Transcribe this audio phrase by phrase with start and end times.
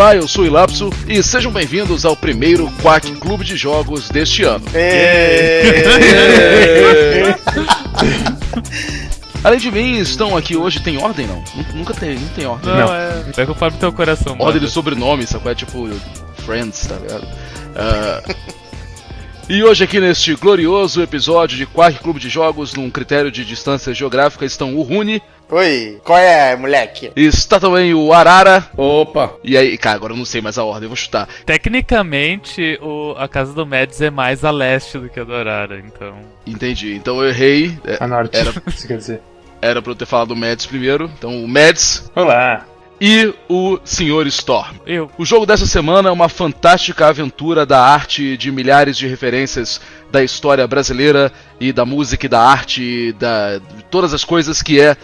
[0.00, 4.42] Olá, eu sou o Ilapso e sejam bem-vindos ao primeiro Quack Clube de Jogos deste
[4.42, 4.64] ano.
[9.44, 10.80] Além de mim, estão aqui hoje.
[10.80, 11.44] Tem ordem, não?
[11.74, 12.72] Nunca tem, não tem ordem.
[12.72, 12.94] Não, não.
[12.94, 13.24] é.
[13.36, 14.36] É conforme teu coração.
[14.38, 15.52] Ordem de sobrenome, sacou?
[15.52, 15.86] É tipo
[16.46, 17.24] Friends, tá ligado?
[17.76, 18.34] Uh,
[19.52, 23.92] e hoje aqui neste glorioso episódio de Quack Clube de Jogos, num critério de distância
[23.92, 25.20] geográfica, estão o Rune.
[25.52, 27.10] Oi, qual é, moleque?
[27.16, 28.70] Está também o Arara.
[28.76, 29.34] Opa!
[29.42, 31.28] E aí, cara, agora eu não sei mais a ordem, eu vou chutar.
[31.44, 35.82] Tecnicamente, o, a casa do Mads é mais a leste do que a do Arara,
[35.84, 36.14] então.
[36.46, 37.76] Entendi, então eu errei.
[37.84, 39.20] É, a norte, era, isso quer dizer.
[39.60, 41.10] Era pra eu ter falado o Mads primeiro.
[41.18, 42.10] Então, o Mads.
[42.14, 42.64] Olá!
[43.00, 44.26] e o Sr.
[44.26, 44.76] Storm.
[44.86, 45.10] Eu.
[45.16, 49.80] O jogo dessa semana é uma fantástica aventura da arte de milhares de referências
[50.12, 54.60] da história brasileira e da música e da arte e da, de todas as coisas
[54.60, 54.96] que é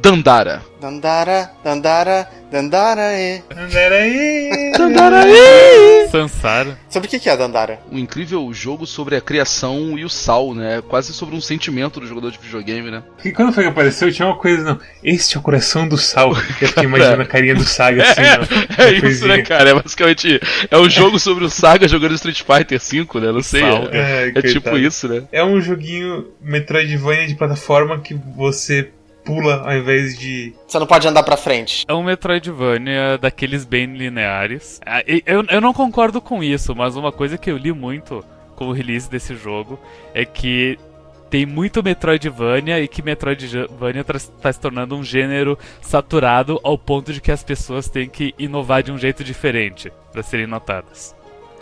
[0.00, 0.62] Dandara.
[0.80, 4.70] Dandara, Dandara, Dandara Dandaraê.
[4.78, 6.08] Dandaraê.
[6.08, 6.78] Sansara.
[6.88, 7.80] Sobre o que é a Dandara?
[7.90, 10.80] Um incrível jogo sobre a criação e o sal, né?
[10.86, 13.02] Quase sobre um sentimento do jogador de videogame, né?
[13.24, 14.78] E quando foi que apareceu, tinha uma coisa, não.
[15.02, 16.30] Este é o coração do sal.
[16.60, 19.70] Eu fiquei imaginando a carinha do Saga assim, É, é isso, né, cara?
[19.70, 20.40] É basicamente.
[20.70, 23.32] É um jogo sobre o Saga jogando Street Fighter V, né?
[23.32, 23.62] Não sei.
[23.62, 25.24] Sal, é, é, é tipo isso, né?
[25.32, 28.90] É um joguinho Metroidvania de plataforma que você
[29.24, 30.52] pula ao invés de.
[30.66, 31.84] Você não pode andar pra frente.
[31.88, 34.80] É um Metroidvania daqueles bem lineares.
[34.84, 38.68] Ah, eu, eu não concordo com isso, mas uma coisa que eu li muito com
[38.68, 39.78] o release desse jogo
[40.12, 40.78] é que
[41.30, 47.20] tem muito Metroidvania e que Metroidvania está se tornando um gênero saturado ao ponto de
[47.20, 51.12] que as pessoas têm que inovar de um jeito diferente para serem notadas.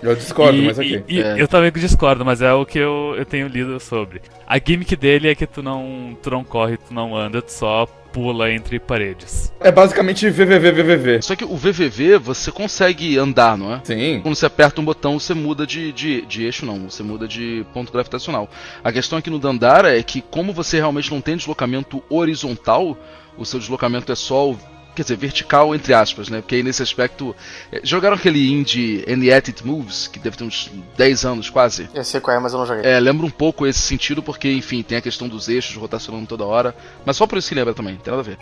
[0.02, 1.04] Eu discordo, e, mas ok.
[1.08, 1.40] E, é.
[1.40, 4.20] Eu também discordo, mas é o que eu, eu tenho lido sobre.
[4.46, 7.86] A gimmick dele é que tu não, tu não corre, tu não anda, tu só
[8.12, 9.52] pula entre paredes.
[9.58, 13.80] É basicamente VVV, Só que o VVV você consegue andar, não é?
[13.84, 14.20] Sim.
[14.22, 16.90] Quando você aperta um botão, você muda de, de, de eixo, não.
[16.90, 18.50] Você muda de ponto gravitacional.
[18.84, 22.98] A questão aqui no Dandara é que, como você realmente não tem deslocamento horizontal,
[23.38, 24.58] o seu deslocamento é só o
[24.94, 26.40] quer dizer, vertical entre aspas, né?
[26.40, 27.34] Porque aí nesse aspecto.
[27.70, 31.88] É, jogaram aquele indie And Yet It Moves, que deve ter uns 10 anos quase.
[31.94, 32.84] Eu sei qual é, mas eu não joguei.
[32.84, 36.44] É, lembra um pouco esse sentido, porque, enfim, tem a questão dos eixos rotacionando toda
[36.44, 36.74] hora.
[37.04, 38.38] Mas só por isso que lembra também, tem nada a ver.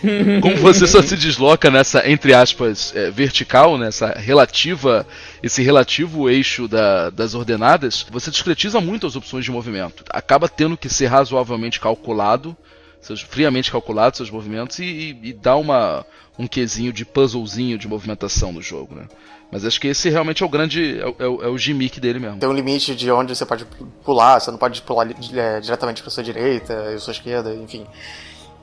[0.40, 5.06] Como você só se desloca nessa, entre aspas, é, vertical, nessa relativa,
[5.42, 10.04] esse relativo eixo da, das ordenadas, você discretiza muito as opções de movimento.
[10.10, 12.56] Acaba tendo que ser razoavelmente calculado
[13.00, 16.04] seus, friamente calculados seus movimentos e, e, e dá uma,
[16.38, 19.06] um quesinho de puzzlezinho de movimentação no jogo, né?
[19.50, 21.00] Mas acho que esse realmente é o grande.
[21.00, 22.38] É, é, é o gimmick dele mesmo.
[22.38, 23.66] Tem um limite de onde você pode
[24.04, 27.84] pular, você não pode pular é, diretamente para sua direita e sua esquerda, enfim.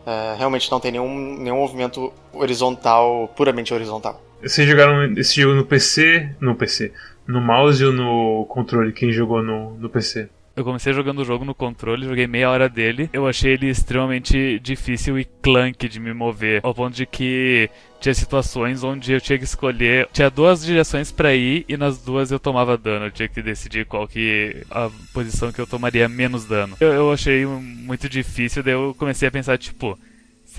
[0.06, 4.24] É, realmente não tem nenhum, nenhum movimento horizontal, puramente horizontal.
[4.42, 6.30] Vocês jogaram esse jogo no PC?
[6.40, 6.94] No PC.
[7.28, 8.94] No mouse ou no controle?
[8.94, 10.30] Quem jogou no, no PC?
[10.58, 13.12] Eu comecei jogando o jogo no controle, joguei meia hora dele.
[13.14, 17.70] Eu achei ele extremamente difícil e clunky de me mover, ao ponto de que
[18.02, 20.10] tinha situações onde eu tinha que escolher.
[20.12, 23.06] Tinha duas direções para ir e nas duas eu tomava dano.
[23.06, 26.76] Eu tinha que decidir qual que a posição que eu tomaria menos dano.
[26.80, 29.96] Eu, eu achei muito difícil, daí eu comecei a pensar, tipo,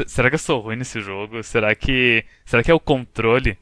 [0.06, 1.42] será que eu sou ruim nesse jogo?
[1.42, 2.24] Será que.
[2.44, 3.58] Será que é o controle?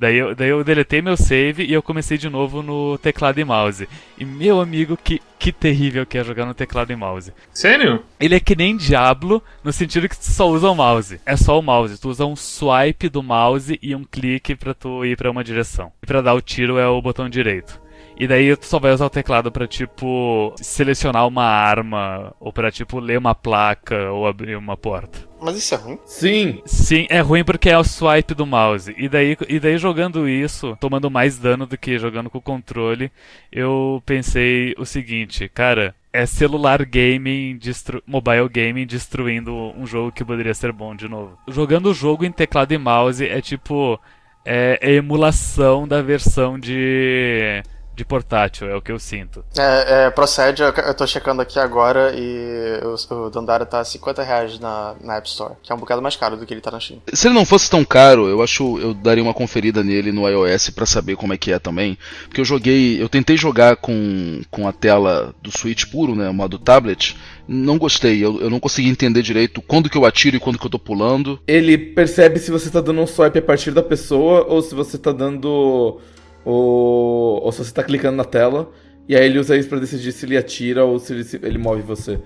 [0.00, 3.44] Daí eu, daí eu deletei meu save e eu comecei de novo no teclado e
[3.44, 3.86] mouse.
[4.16, 7.34] E meu amigo, que, que terrível que é jogar no teclado e mouse.
[7.52, 8.02] Sério?
[8.18, 11.20] Ele é que nem Diablo, no sentido que tu só usa o mouse.
[11.26, 12.00] É só o mouse.
[12.00, 15.92] Tu usa um swipe do mouse e um clique para tu ir para uma direção.
[16.02, 17.78] E pra dar o tiro é o botão direito.
[18.20, 22.70] E daí tu só vai usar o teclado para tipo selecionar uma arma ou para
[22.70, 25.26] tipo ler uma placa ou abrir uma porta.
[25.40, 25.98] Mas isso é ruim?
[26.04, 26.60] Sim.
[26.66, 28.94] Sim, é ruim porque é o swipe do mouse.
[28.98, 33.10] E daí, e daí jogando isso, tomando mais dano do que jogando com o controle,
[33.50, 38.02] eu pensei o seguinte, cara, é celular gaming, destru...
[38.06, 41.38] mobile gaming destruindo um jogo que poderia ser bom de novo.
[41.48, 43.98] Jogando o jogo em teclado e mouse é tipo
[44.44, 47.62] é, é emulação da versão de
[48.00, 49.44] de portátil, é o que eu sinto.
[49.56, 54.22] É, é procede, eu, eu tô checando aqui agora e o, o Dandara tá 50
[54.22, 56.70] reais na, na App Store, que é um bocado mais caro do que ele tá
[56.70, 57.00] na Steam.
[57.12, 60.70] Se ele não fosse tão caro, eu acho eu daria uma conferida nele no iOS
[60.70, 61.98] para saber como é que é também.
[62.24, 66.58] Porque eu joguei, eu tentei jogar com, com a tela do Switch puro, né, modo
[66.58, 70.58] tablet, não gostei, eu, eu não consegui entender direito quando que eu atiro e quando
[70.58, 71.38] que eu tô pulando.
[71.46, 74.96] Ele percebe se você tá dando um swipe a partir da pessoa ou se você
[74.96, 76.00] tá dando
[76.44, 78.70] ou, ou se você tá clicando na tela,
[79.08, 81.58] e aí ele usa isso pra decidir se ele atira ou se ele, se ele
[81.58, 82.20] move você.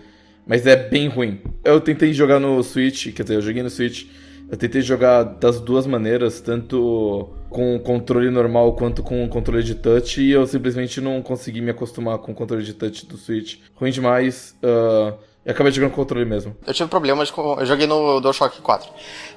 [0.47, 1.41] Mas é bem ruim.
[1.65, 4.07] Eu tentei jogar no Switch, quer dizer, eu joguei no Switch,
[4.51, 10.21] eu tentei jogar das duas maneiras, tanto com controle normal quanto com controle de touch
[10.21, 13.59] e eu simplesmente não consegui me acostumar com o controle de touch do Switch.
[13.75, 14.55] Ruim demais.
[14.63, 15.17] Uh,
[15.47, 16.57] e acabei jogando com controle mesmo.
[16.67, 17.59] Eu tive problemas com.
[17.61, 18.91] Eu joguei no DualShock 4.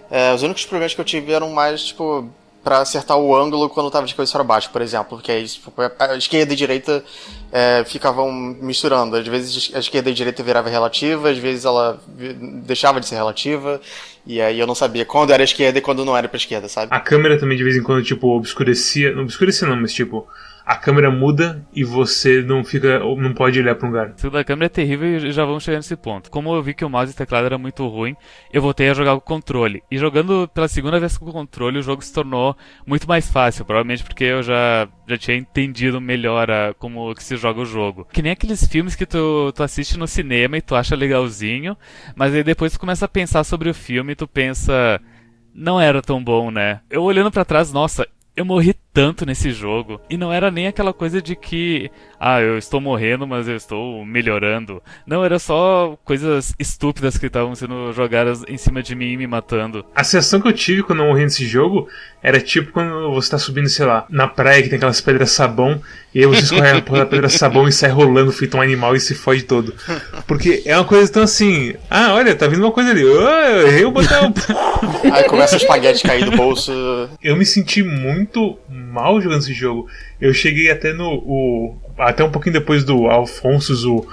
[0.09, 2.29] É, os únicos problemas que eu tive eram mais, tipo,
[2.63, 5.17] para acertar o ângulo quando tava de cabeça para baixo, por exemplo.
[5.17, 7.03] Porque aí tipo, a esquerda e a direita
[7.51, 9.15] é, ficavam misturando.
[9.15, 11.99] Às vezes a esquerda e a direita virava relativa, às vezes ela
[12.63, 13.79] deixava de ser relativa.
[14.25, 16.93] E aí eu não sabia quando era esquerda e quando não era pra esquerda, sabe?
[16.93, 19.13] A câmera também de vez em quando, tipo, obscurecia.
[19.13, 20.27] Não obscurecia não, mas tipo
[20.67, 24.13] a câmera muda e você não fica não pode olhar para um lugar.
[24.17, 26.29] Isso da câmera é terrível e já vamos chegar nesse ponto.
[26.29, 28.17] Como eu vi que o mouse e o teclado era muito ruim,
[28.51, 29.81] eu voltei a jogar com o controle.
[29.89, 32.53] E jogando pela segunda vez com o controle, o jogo se tornou
[32.85, 37.37] muito mais fácil, provavelmente porque eu já já tinha entendido melhor a, como que se
[37.37, 38.05] joga o jogo.
[38.11, 41.77] Que nem aqueles filmes que tu, tu assiste no cinema e tu acha legalzinho,
[42.13, 44.99] mas aí depois tu começa a pensar sobre o filme e tu pensa
[45.57, 46.81] não era tão bom, né?
[46.87, 49.99] Eu olhando para trás, nossa, eu morri tanto nesse jogo.
[50.07, 51.89] E não era nem aquela coisa de que,
[52.19, 54.81] ah, eu estou morrendo, mas eu estou melhorando.
[55.07, 59.25] Não, era só coisas estúpidas que estavam sendo jogadas em cima de mim e me
[59.25, 59.83] matando.
[59.95, 61.89] A sensação que eu tive quando eu morri nesse jogo
[62.21, 65.81] era tipo quando você está subindo, sei lá, na praia que tem aquelas pedras sabão,
[66.17, 68.95] e aí você escorrega na porra da pedra sabão e sai rolando feito um animal
[68.95, 69.75] e se fode todo.
[70.25, 73.67] Porque é uma coisa tão assim, ah, olha, tá vindo uma coisa ali, oh, eu
[73.67, 74.33] errei o botão.
[75.13, 76.71] aí começa o espaguete cair do bolso.
[77.21, 79.87] Eu me senti muito mal jogando esse jogo.
[80.19, 81.07] Eu cheguei até no.
[81.07, 84.07] O, até um pouquinho depois do Alfonso, o,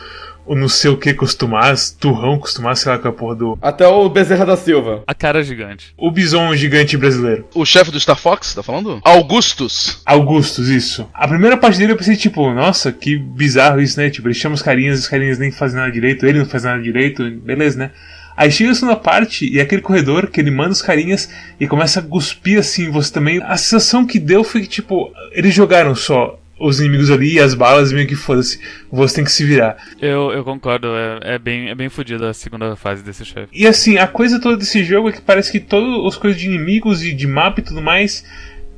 [0.46, 3.58] o não sei o que costumás, turrão costumás, sei lá com a porra do.
[3.60, 5.02] Até o Bezerra da Silva.
[5.06, 5.94] A cara gigante.
[5.96, 7.46] O bison gigante brasileiro.
[7.54, 9.00] O chefe do Star Fox, tá falando?
[9.04, 10.02] Augustus.
[10.04, 11.08] Augustus, isso.
[11.14, 14.10] A primeira parte dele eu pensei, tipo, nossa, que bizarro isso, né?
[14.10, 16.82] Tipo, ele chama os carinhas, os carinhas nem fazem nada direito, ele não faz nada
[16.82, 17.90] direito, beleza, né?
[18.36, 21.68] Aí chega a segunda parte e é aquele corredor que ele manda os carinhas e
[21.68, 23.40] começa a cuspir assim você também.
[23.42, 27.54] A sensação que deu foi que, tipo, eles jogaram só os inimigos ali e as
[27.54, 28.60] balas meio que foda-se.
[28.90, 29.76] Você tem que se virar.
[30.00, 33.48] Eu, eu concordo, é, é bem, é bem fodida a segunda fase desse chefe.
[33.52, 36.46] E assim, a coisa toda desse jogo é que parece que todas as coisas de
[36.46, 38.24] inimigos e de mapa e tudo mais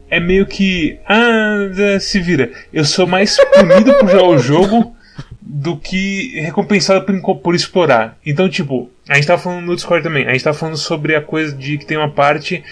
[0.08, 0.98] é meio que.
[1.06, 1.68] Ah,
[2.00, 2.52] se vira.
[2.72, 4.96] Eu sou mais punido por jogar o jogo
[5.40, 8.18] do que recompensado por, por explorar.
[8.24, 11.22] Então, tipo, a gente tava falando no Discord também, a gente tava falando sobre a
[11.22, 12.62] coisa de que tem uma parte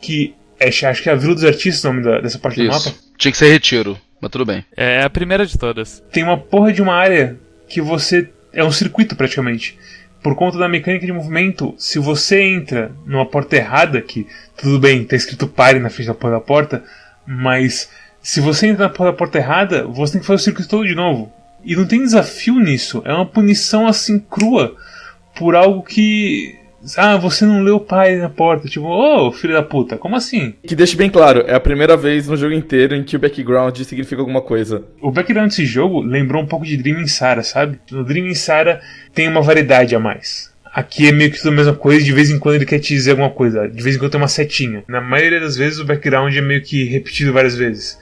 [0.00, 0.34] que.
[0.60, 2.68] É, acho que é a Vila dos Artistas o nome da, dessa parte Isso.
[2.68, 2.98] do mapa.
[3.18, 4.64] Tinha que ser retiro, mas tudo bem.
[4.76, 6.00] É a primeira de todas.
[6.12, 7.36] Tem uma porra de uma área
[7.68, 8.30] que você.
[8.52, 9.76] É um circuito praticamente.
[10.22, 14.24] Por conta da mecânica de movimento, se você entra numa porta errada, que
[14.56, 16.84] tudo bem, tá escrito pare na frente da porta da porta,
[17.26, 17.90] mas
[18.22, 20.86] se você entra na porta da porta errada, você tem que fazer o circuito todo
[20.86, 21.32] de novo.
[21.64, 24.76] E não tem desafio nisso, é uma punição assim crua
[25.34, 26.56] por algo que.
[26.96, 28.68] Ah, você não leu o pai na porta.
[28.68, 30.54] Tipo, ô oh, filho da puta, como assim?
[30.66, 33.78] Que deixe bem claro, é a primeira vez no jogo inteiro em que o background
[33.78, 34.84] significa alguma coisa.
[35.00, 37.78] O background desse jogo lembrou um pouco de Dream Sara, sabe?
[37.90, 38.80] No Dream Sara
[39.14, 40.52] tem uma variedade a mais.
[40.74, 42.94] Aqui é meio que tudo a mesma coisa, de vez em quando ele quer te
[42.94, 44.82] dizer alguma coisa, de vez em quando tem uma setinha.
[44.88, 47.98] Na maioria das vezes o background é meio que repetido várias vezes.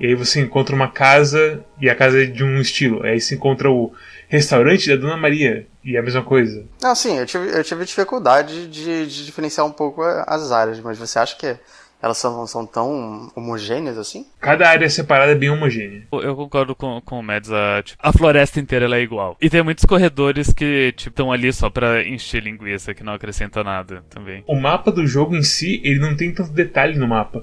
[0.00, 3.04] E aí você encontra uma casa e a casa é de um estilo.
[3.04, 3.92] Aí você encontra o
[4.28, 6.64] restaurante da Dona Maria e é a mesma coisa.
[6.82, 10.98] Não, sim, eu tive, eu tive dificuldade de, de diferenciar um pouco as áreas, mas
[10.98, 11.56] você acha que
[12.04, 14.26] elas são, são tão homogêneas assim?
[14.38, 16.06] Cada área separada é bem homogênea.
[16.12, 17.50] Eu concordo com, com o Mads.
[17.50, 19.38] A, tipo, a floresta inteira é igual.
[19.40, 23.64] E tem muitos corredores que estão tipo, ali só pra encher linguiça, que não acrescenta
[23.64, 24.44] nada também.
[24.46, 27.42] O mapa do jogo em si, ele não tem tanto detalhe no mapa.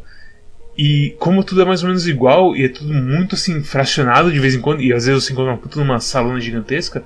[0.83, 4.39] E como tudo é mais ou menos igual e é tudo muito assim fracionado de
[4.39, 7.03] vez em quando, e às vezes você encontra uma puta numa salona gigantesca,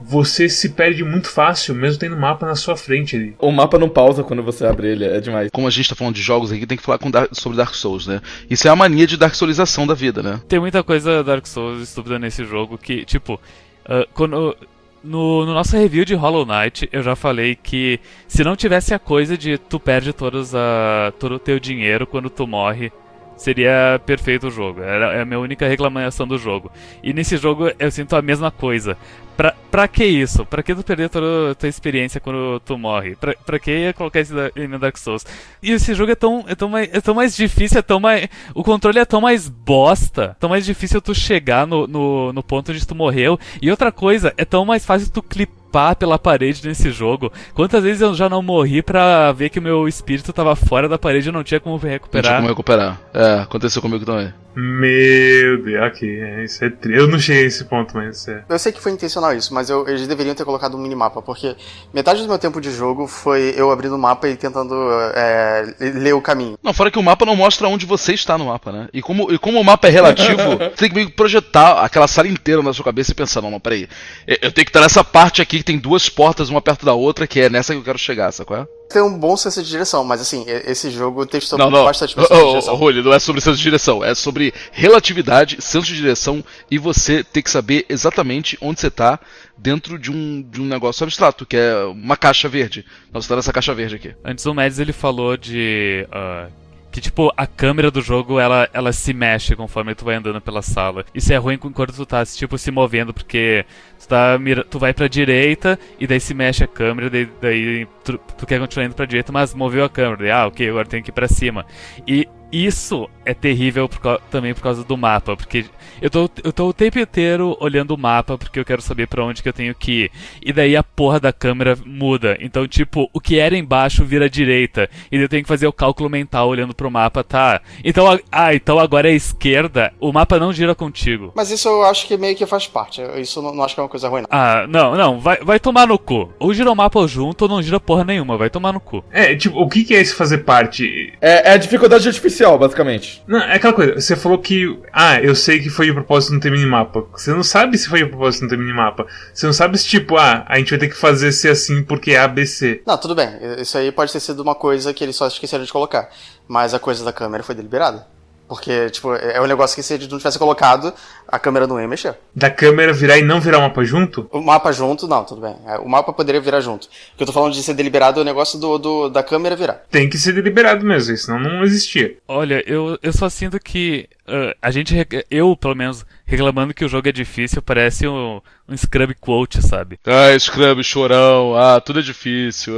[0.00, 3.36] você se perde muito fácil, mesmo tendo mapa na sua frente ali.
[3.38, 5.50] O mapa não pausa quando você abre ele, é demais.
[5.52, 8.08] Como a gente tá falando de jogos aqui, tem que falar Dark, sobre Dark Souls,
[8.08, 8.20] né?
[8.50, 10.40] Isso é a mania de Dark Soulização da vida, né?
[10.48, 14.56] Tem muita coisa Dark Souls estúpida nesse jogo que, tipo, uh, quando.
[15.04, 17.98] No, no, nosso review de Hollow Knight, eu já falei que
[18.28, 22.30] se não tivesse a coisa de tu perde todos a, todo o teu dinheiro quando
[22.30, 22.92] tu morre
[23.42, 24.80] seria perfeito o jogo.
[24.80, 26.70] Era, é a minha única reclamação do jogo.
[27.02, 28.96] E nesse jogo eu sinto a mesma coisa.
[29.36, 30.44] Pra, pra que isso?
[30.44, 33.16] Pra que tu perder toda a tua experiência quando tu morre?
[33.16, 35.26] Pra, pra que colocar isso em Dark Souls?
[35.62, 38.28] E esse jogo é tão, é, tão mais, é tão mais difícil, é tão mais.
[38.54, 42.70] O controle é tão mais bosta, tão mais difícil tu chegar no, no, no ponto
[42.70, 43.38] onde tu morreu.
[43.60, 47.32] E outra coisa, é tão mais fácil tu clipar pá pela parede nesse jogo.
[47.54, 50.98] Quantas vezes eu já não morri pra ver que o meu espírito tava fora da
[50.98, 52.24] parede e não tinha como recuperar?
[52.24, 53.00] Não tinha como recuperar.
[53.14, 54.32] É, aconteceu comigo também.
[54.54, 56.20] Meu Deus, ok.
[56.20, 56.94] É, isso é tri...
[56.94, 58.44] Eu não cheguei a esse ponto, mas é.
[58.48, 61.56] Eu sei que foi intencional isso, mas eu, eles deveriam ter colocado um minimapa, porque
[61.92, 64.74] metade do meu tempo de jogo foi eu abrindo o mapa e tentando
[65.14, 66.58] é, ler o caminho.
[66.62, 68.88] Não, fora que o mapa não mostra onde você está no mapa, né?
[68.92, 72.06] E como, e como o mapa é relativo, você tem que meio que projetar aquela
[72.06, 73.88] sala inteira na sua cabeça e pensar, não, não, peraí.
[74.26, 77.26] Eu tenho que estar nessa parte aqui que tem duas portas, uma perto da outra,
[77.26, 78.56] que é nessa que eu quero chegar, sacou?
[78.56, 78.66] É?
[78.92, 81.84] Tem um bom senso de direção, mas assim, esse jogo testou não, não.
[81.84, 82.74] bastante senso de direção.
[82.74, 87.24] Rulli, não é sobre senso de direção, é sobre relatividade, senso de direção e você
[87.24, 89.18] ter que saber exatamente onde você está
[89.56, 92.84] dentro de um, de um negócio abstrato, que é uma caixa verde.
[93.12, 94.14] Nós estamos nessa caixa verde aqui.
[94.24, 96.06] Antes o Mads ele falou de.
[96.08, 96.61] Uh,
[96.92, 100.60] que tipo, a câmera do jogo ela, ela se mexe conforme tu vai andando pela
[100.60, 101.04] sala.
[101.14, 103.64] Isso é ruim enquanto tu tá tipo, se movendo, porque
[103.98, 104.38] tu, tá,
[104.70, 108.60] tu vai pra direita e daí se mexe a câmera, daí, daí tu, tu, quer
[108.60, 110.18] continuar indo pra direita, mas moveu a câmera.
[110.18, 111.64] Daí, ah, ok, agora tenho que ir pra cima.
[112.06, 115.64] E isso é terrível por, também por causa do mapa, porque
[116.00, 119.24] eu tô, eu tô o tempo inteiro olhando o mapa porque eu quero saber para
[119.24, 120.10] onde que eu tenho que ir.
[120.44, 122.36] E daí a porra da câmera muda.
[122.40, 124.90] Então, tipo, o que era embaixo vira direita.
[125.10, 127.60] E daí eu tenho que fazer o cálculo mental olhando pro mapa, tá?
[127.84, 131.32] Então, ah, então agora é esquerda, o mapa não gira contigo.
[131.36, 133.00] Mas isso eu acho que meio que faz parte.
[133.16, 134.22] Isso não, não acho que é uma coisa ruim.
[134.22, 134.28] Não.
[134.30, 136.32] Ah, não, não, vai, vai tomar no cu.
[136.40, 139.04] Ou gira o mapa junto ou não gira porra nenhuma, vai tomar no cu.
[139.12, 141.12] É, tipo, o que, que é esse fazer parte?
[141.20, 143.22] É, é a dificuldade artificial, basicamente.
[143.26, 146.40] Não, é aquela coisa, você falou que, ah, eu sei que foi de propósito não
[146.40, 147.04] ter minimapa.
[147.12, 149.06] Você não sabe se foi de propósito não ter minimapa.
[149.32, 152.12] Você não sabe se, tipo, ah, a gente vai ter que fazer ser assim porque
[152.12, 152.82] é ABC.
[152.86, 153.28] Não, tudo bem.
[153.58, 156.10] Isso aí pode ter sido uma coisa que eles só esqueceram de colocar.
[156.48, 158.06] Mas a coisa da câmera foi deliberada.
[158.52, 160.92] Porque, tipo, é um negócio que se ele não tivesse colocado,
[161.26, 162.14] a câmera não ia mexer.
[162.36, 164.28] Da câmera virar e não virar o mapa junto?
[164.30, 165.56] O mapa junto, não, tudo bem.
[165.66, 166.84] É, o mapa poderia virar junto.
[166.84, 169.56] O que eu tô falando de ser deliberado é o negócio do, do, da câmera
[169.56, 169.84] virar.
[169.90, 172.14] Tem que ser deliberado mesmo, senão não existia.
[172.28, 174.94] Olha, eu, eu só sinto que uh, a gente,
[175.30, 179.98] eu pelo menos, reclamando que o jogo é difícil, parece um, um Scrub quote, sabe?
[180.06, 182.74] Ah, Scrub, chorão, ah, tudo é difícil.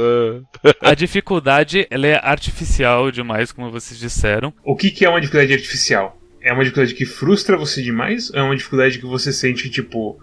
[0.63, 0.91] Ah.
[0.91, 4.53] a dificuldade, ela é artificial demais, como vocês disseram.
[4.63, 6.19] O que, que é uma dificuldade artificial?
[6.41, 8.29] É uma dificuldade que frustra você demais?
[8.29, 10.19] Ou é uma dificuldade que você sente, tipo,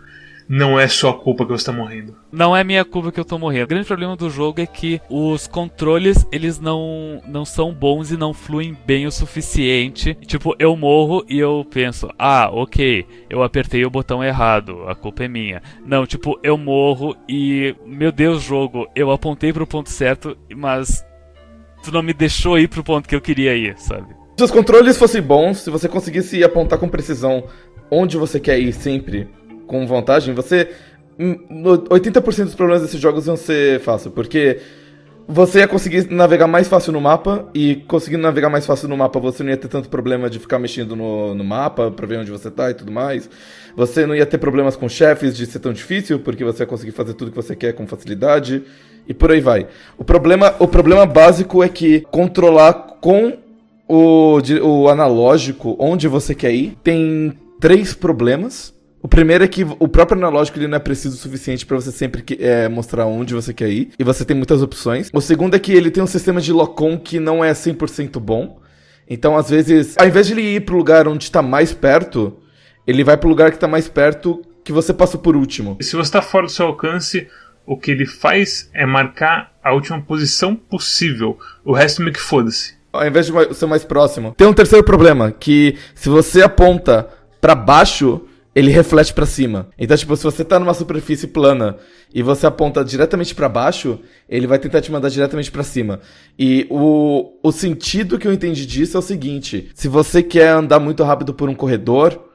[0.49, 2.15] não é sua culpa que você tá morrendo.
[2.31, 3.65] Não é minha culpa que eu tô morrendo.
[3.65, 8.17] O grande problema do jogo é que os controles, eles não, não são bons e
[8.17, 10.15] não fluem bem o suficiente.
[10.27, 15.25] Tipo, eu morro e eu penso, ah, ok, eu apertei o botão errado, a culpa
[15.25, 15.63] é minha.
[15.85, 21.05] Não, tipo, eu morro e, meu Deus, jogo, eu apontei pro ponto certo, mas
[21.83, 24.15] tu não me deixou ir pro ponto que eu queria ir, sabe?
[24.37, 27.45] Se os controles fossem bons, se você conseguisse apontar com precisão
[27.91, 29.29] onde você quer ir sempre,
[29.73, 30.69] com vantagem, você.
[31.19, 34.61] 80% hum, dos problemas desses jogos iam ser fácil, porque
[35.27, 39.19] você ia conseguir navegar mais fácil no mapa, e conseguindo navegar mais fácil no mapa,
[39.19, 42.31] você não ia ter tanto problema de ficar mexendo no, no mapa pra ver onde
[42.31, 43.31] você tá e tudo mais.
[43.75, 46.93] Você não ia ter problemas com chefes de ser tão difícil, porque você ia conseguir
[46.93, 48.63] fazer tudo que você quer com facilidade,
[49.09, 49.67] e por aí vai.
[49.97, 53.39] O problema, o problema básico é que controlar com
[53.89, 58.72] o, o analógico onde você quer ir tem três problemas.
[59.03, 61.91] O primeiro é que o próprio analógico ele não é preciso o suficiente para você
[61.91, 63.91] sempre que, é, mostrar onde você quer ir.
[63.99, 65.11] E você tem muitas opções.
[65.13, 68.61] O segundo é que ele tem um sistema de lock-on que não é 100% bom.
[69.11, 72.39] Então, às vezes, ao invés de ele ir pro lugar onde está mais perto,
[72.87, 75.77] ele vai pro lugar que está mais perto que você passou por último.
[75.81, 77.27] E se você está fora do seu alcance,
[77.67, 81.37] o que ele faz é marcar a última posição possível.
[81.65, 82.77] O resto meio que foda-se.
[82.93, 84.33] Ao invés de ser mais próximo.
[84.37, 87.09] Tem um terceiro problema, que se você aponta
[87.41, 89.69] para baixo, ele reflete para cima.
[89.79, 91.77] Então, tipo, se você tá numa superfície plana
[92.15, 96.01] e você aponta diretamente para baixo, ele vai tentar te mandar diretamente para cima.
[96.39, 100.79] E o, o sentido que eu entendi disso é o seguinte: se você quer andar
[100.79, 102.29] muito rápido por um corredor,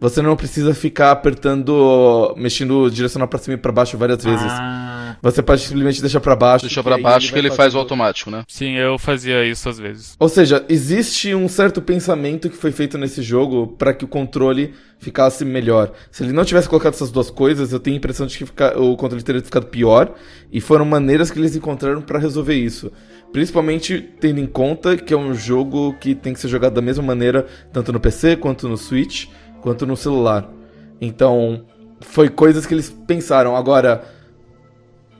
[0.00, 4.46] você não precisa ficar apertando, mexendo, direcional para cima e para baixo várias vezes.
[4.48, 4.99] Ah.
[5.22, 6.64] Você pode simplesmente deixar para baixo.
[6.64, 8.44] Deixa para baixo ele que ele faz o automático, né?
[8.48, 10.16] Sim, eu fazia isso às vezes.
[10.18, 14.74] Ou seja, existe um certo pensamento que foi feito nesse jogo para que o controle
[14.98, 15.92] ficasse melhor.
[16.10, 18.78] Se ele não tivesse colocado essas duas coisas, eu tenho a impressão de que fica,
[18.78, 20.14] o controle teria ficado pior.
[20.50, 22.90] E foram maneiras que eles encontraram para resolver isso.
[23.32, 27.04] Principalmente tendo em conta que é um jogo que tem que ser jogado da mesma
[27.04, 29.26] maneira, tanto no PC quanto no Switch
[29.60, 30.50] quanto no celular.
[30.98, 31.64] Então,
[32.00, 33.54] foi coisas que eles pensaram.
[33.54, 34.18] Agora.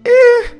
[0.04, 0.56] É...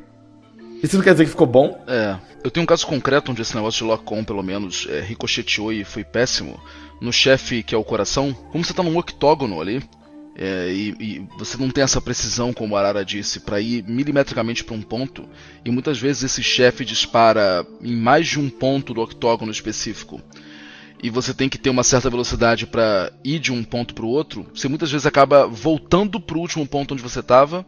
[0.83, 1.83] Isso não quer dizer que ficou bom?
[1.87, 2.17] É.
[2.43, 5.85] Eu tenho um caso concreto onde esse negócio de lock-on, pelo menos, é, ricocheteou e
[5.85, 6.59] foi péssimo.
[7.01, 9.83] No chefe, que é o coração, como você tá num octógono ali,
[10.37, 14.65] é, e, e, você não tem essa precisão, como a Arara disse, para ir milimetricamente
[14.65, 15.29] para um ponto,
[15.65, 20.21] e muitas vezes esse chefe dispara em mais de um ponto do octógono específico.
[21.03, 24.09] e você tem que ter uma certa velocidade para ir de um ponto para o
[24.09, 27.65] outro, você muitas vezes acaba voltando pro último ponto onde você tava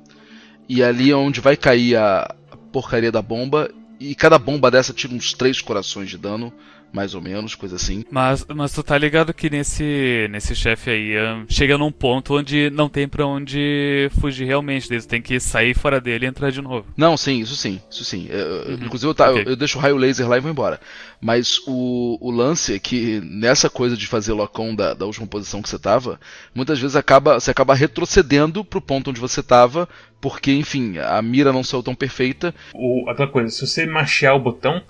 [0.68, 2.34] e ali é onde vai cair a
[2.70, 3.70] porcaria da bomba.
[4.00, 6.52] E cada bomba dessa tira uns três corações de dano
[6.92, 8.04] mais ou menos, coisa assim.
[8.10, 12.70] Mas, mas tu tá ligado que nesse, nesse chefe aí um, chega num ponto onde
[12.70, 16.50] não tem para onde fugir realmente, daí tu tem que sair fora dele e entrar
[16.50, 16.86] de novo.
[16.96, 18.26] Não, sim, isso sim, isso sim.
[18.28, 18.84] Eu, uhum.
[18.84, 19.42] Inclusive eu, tá, okay.
[19.42, 20.80] eu, eu, deixo o raio laser lá e vou embora.
[21.20, 25.62] Mas o, o lance é que nessa coisa de fazer locão da, da última posição
[25.62, 26.20] que você tava,
[26.54, 29.88] muitas vezes acaba, você acaba retrocedendo pro ponto onde você tava,
[30.20, 32.54] porque, enfim, a mira não saiu tão perfeita.
[32.74, 34.82] O, aquela coisa, se você machear o botão,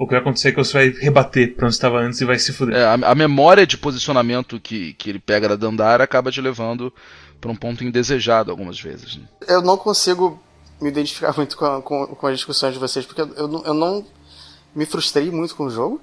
[0.00, 2.38] o que vai acontecer é que você vai rebater pra onde estava antes e vai
[2.38, 2.74] se fuder.
[2.74, 6.90] É, a, a, memória de posicionamento que, que ele pega da Dandara acaba te levando
[7.38, 9.18] para um ponto indesejado algumas vezes.
[9.18, 9.24] Né?
[9.46, 10.40] Eu não consigo
[10.80, 13.74] me identificar muito com, a, com, com as discussões de vocês, porque eu, eu, eu
[13.74, 14.02] não
[14.74, 16.00] me frustrei muito com o jogo.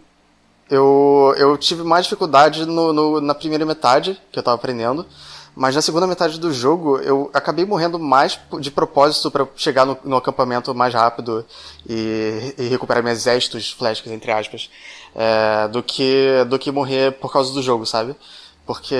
[0.69, 5.07] Eu, eu tive mais dificuldade no, no, na primeira metade, que eu tava aprendendo.
[5.57, 9.97] Mas na segunda metade do jogo, eu acabei morrendo mais de propósito para chegar no,
[10.03, 11.43] no, acampamento mais rápido
[11.89, 14.69] e, e recuperar meus exércitos flechas, entre aspas,
[15.15, 18.15] é, do, que, do que morrer por causa do jogo, sabe?
[18.67, 18.95] Porque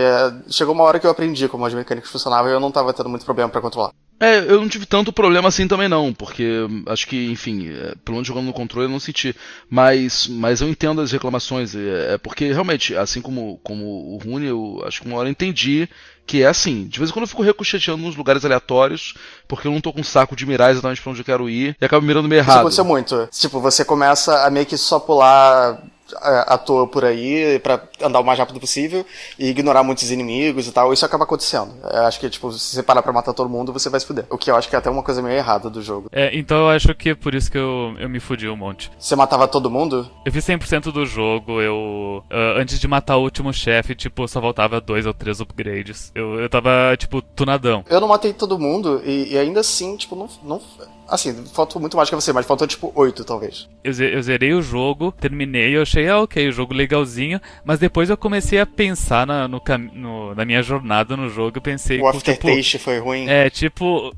[0.49, 3.09] chegou uma hora que eu aprendi como as mecânicas funcionavam e eu não estava tendo
[3.09, 3.91] muito problema para controlar.
[4.19, 8.15] É, eu não tive tanto problema assim também não, porque acho que, enfim, é, pelo
[8.15, 9.35] menos jogando no controle eu não senti.
[9.69, 14.47] Mas, mas eu entendo as reclamações, é, é porque realmente, assim como, como o Rune,
[14.47, 15.87] eu acho que uma hora eu entendi
[16.27, 19.15] que é assim, de vez em quando eu fico ricocheteando nos lugares aleatórios,
[19.47, 21.75] porque eu não tô com um saco de mirar exatamente pra onde eu quero ir,
[21.79, 22.55] e acabo mirando meio errado.
[22.55, 23.29] Isso aconteceu muito.
[23.31, 25.81] Tipo, você começa a meio que só pular
[26.15, 29.05] à toa por aí para andar o mais rápido possível
[29.37, 30.93] e ignorar muitos inimigos e tal.
[30.93, 31.73] Isso acaba acontecendo.
[31.83, 34.25] Eu acho que, tipo, se você parar pra matar todo mundo, você vai se fuder.
[34.29, 36.09] O que eu acho que é até uma coisa meio errada do jogo.
[36.11, 38.91] É, então eu acho que é por isso que eu, eu me fudi um monte.
[38.97, 40.09] Você matava todo mundo?
[40.25, 42.23] Eu fiz 100% do jogo, eu...
[42.31, 46.11] Uh, antes de matar o último chefe, tipo, só faltava dois ou três upgrades.
[46.13, 47.83] Eu, eu tava, tipo, tunadão.
[47.89, 50.29] Eu não matei todo mundo e, e ainda assim, tipo, não...
[50.43, 50.61] não
[51.07, 53.69] Assim, faltou muito mais que você, mas faltou tipo 8, talvez.
[53.83, 58.09] Eu, eu zerei o jogo, terminei, eu achei, ah, ok, o jogo legalzinho, mas depois
[58.09, 59.61] eu comecei a pensar na, no,
[59.93, 62.01] no, na minha jornada no jogo, eu pensei...
[62.01, 63.27] O aftertaste tipo, foi ruim?
[63.29, 64.13] É, tipo,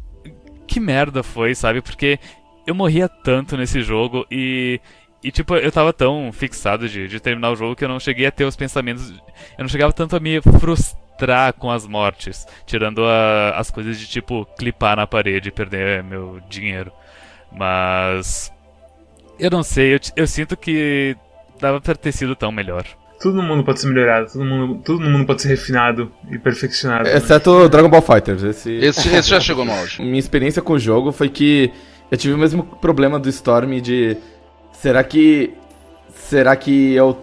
[0.65, 1.82] que merda foi, sabe?
[1.82, 2.19] Porque
[2.65, 4.80] eu morria tanto nesse jogo e...
[5.21, 8.25] E, tipo, eu tava tão fixado de, de terminar o jogo que eu não cheguei
[8.25, 9.12] a ter os pensamentos...
[9.58, 13.99] Eu não chegava tanto a me frustrar entrar com as mortes, tirando a, as coisas
[13.99, 16.91] de tipo clipar na parede e perder meu dinheiro.
[17.51, 18.51] Mas
[19.38, 21.15] eu não sei, eu, eu sinto que
[21.60, 22.86] dava pra ter sido tão melhor.
[23.21, 27.10] Todo no mundo pode ser melhorado, todo mundo, todo mundo pode ser refinado e perfeccionado.
[27.10, 27.67] Exceto né?
[27.67, 28.43] Dragon Ball Fighters.
[28.43, 28.71] Esse...
[28.75, 29.10] esse...
[29.10, 29.99] esse, já chegou no auge.
[30.03, 31.69] Minha experiência com o jogo foi que
[32.10, 34.15] eu tive o mesmo problema do Storm de.
[34.71, 35.53] Será que.
[36.13, 37.17] Será que eu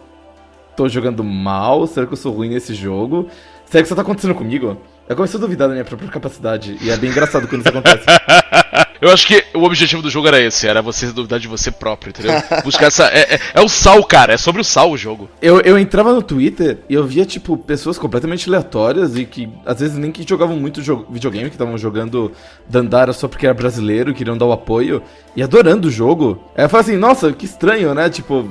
[0.76, 1.86] tô jogando mal?
[1.86, 3.30] Será que eu sou ruim nesse jogo?
[3.66, 4.80] Será que isso tá acontecendo comigo?
[5.08, 6.76] Eu comecei a duvidar da minha própria capacidade.
[6.80, 8.06] E é bem engraçado quando isso acontece.
[9.00, 12.10] Eu acho que o objetivo do jogo era esse, era você duvidar de você próprio,
[12.10, 12.32] entendeu?
[12.64, 13.04] Buscar essa.
[13.08, 15.28] É, é, é, o sal, cara, é sobre o sal o jogo.
[15.40, 19.80] Eu, eu entrava no Twitter e eu via, tipo, pessoas completamente aleatórias e que às
[19.80, 22.32] vezes nem que jogavam muito videogame, que estavam jogando
[22.66, 25.02] Dandara só porque era brasileiro, queriam dar o apoio,
[25.36, 26.42] e adorando o jogo.
[26.56, 28.08] Aí eu falei assim, nossa, que estranho, né?
[28.08, 28.50] Tipo,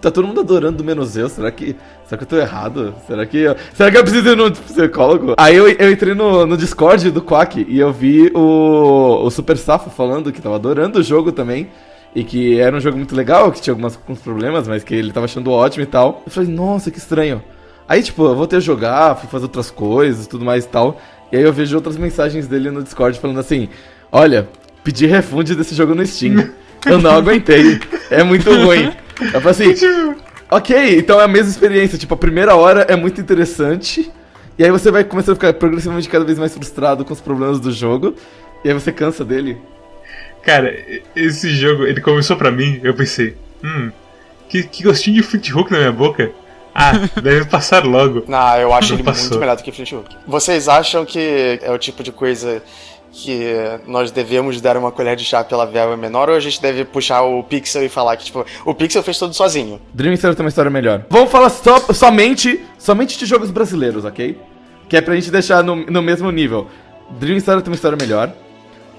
[0.00, 1.28] Tá todo mundo adorando do menos eu.
[1.28, 1.76] Será que.
[2.06, 2.94] Será que eu tô errado?
[3.06, 3.38] Será que.
[3.38, 5.34] Eu, será que eu preciso ir no psicólogo?
[5.36, 9.56] Aí eu, eu entrei no, no Discord do Quack e eu vi o, o Super
[9.56, 11.68] Safo falando que tava adorando o jogo também.
[12.14, 15.12] E que era um jogo muito legal, que tinha alguns, alguns problemas, mas que ele
[15.12, 16.22] tava achando ótimo e tal.
[16.24, 17.42] Eu falei, nossa, que estranho.
[17.88, 21.00] Aí, tipo, eu voltei a jogar, fui fazer outras coisas tudo mais e tal.
[21.32, 23.68] E aí eu vejo outras mensagens dele no Discord falando assim:
[24.10, 24.48] Olha,
[24.84, 26.50] pedi refund desse jogo no Steam.
[26.86, 27.80] Eu não aguentei.
[28.10, 28.92] É muito ruim.
[29.20, 30.14] Eu falei assim,
[30.50, 31.98] ok, então é a mesma experiência.
[31.98, 34.10] Tipo, a primeira hora é muito interessante.
[34.58, 37.58] E aí você vai começando a ficar progressivamente cada vez mais frustrado com os problemas
[37.60, 38.14] do jogo.
[38.64, 39.56] E aí você cansa dele.
[40.42, 40.74] Cara,
[41.16, 43.90] esse jogo, ele começou pra mim, eu pensei, hum,
[44.48, 46.30] que, que gostinho de Flint Hook na minha boca.
[46.74, 48.24] Ah, deve passar logo.
[48.28, 49.28] Não, eu acho ele Passou.
[49.30, 50.14] muito melhor do que Flint Hook.
[50.26, 52.62] Vocês acham que é o tipo de coisa
[53.14, 53.54] que
[53.86, 57.22] nós devemos dar uma colher de chá pela verba menor ou a gente deve puxar
[57.22, 59.80] o Pixel e falar que, tipo, o Pixel fez tudo sozinho?
[59.92, 61.06] Dream Story tem uma história melhor.
[61.08, 64.36] Vamos falar so, somente, somente de jogos brasileiros, ok?
[64.88, 66.66] Que é pra gente deixar no, no mesmo nível.
[67.20, 68.32] Dream Story tem uma história melhor.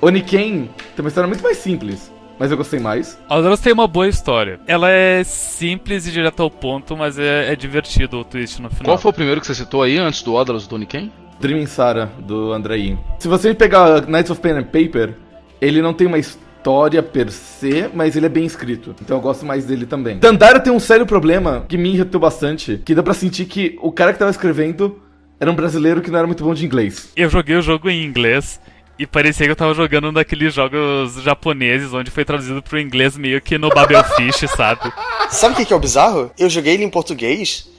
[0.01, 3.17] Oniken tem uma história muito mais simples, mas eu gostei mais.
[3.27, 4.59] Aldous tem uma boa história.
[4.65, 8.85] Ela é simples e direto ao ponto, mas é, é divertido o twist no final.
[8.85, 11.11] Qual foi o primeiro que você citou aí antes do Odalus do Oniken?
[11.39, 12.97] Dreaming Sara, do Andrei.
[13.19, 15.13] Se você pegar Knights of Pen and Paper,
[15.61, 18.95] ele não tem uma história per se, mas ele é bem escrito.
[19.01, 20.17] Então eu gosto mais dele também.
[20.17, 23.91] Dandara tem um sério problema que me irritou bastante, que dá pra sentir que o
[23.91, 25.01] cara que tava escrevendo
[25.39, 27.11] era um brasileiro que não era muito bom de inglês.
[27.15, 28.59] Eu joguei o jogo em inglês
[28.97, 33.17] e parecia que eu tava jogando um daqueles jogos japoneses onde foi traduzido pro inglês
[33.17, 34.91] meio que no Babelfish, sabe?
[35.29, 36.31] Sabe o que, que é o bizarro?
[36.39, 37.69] Eu joguei ele em português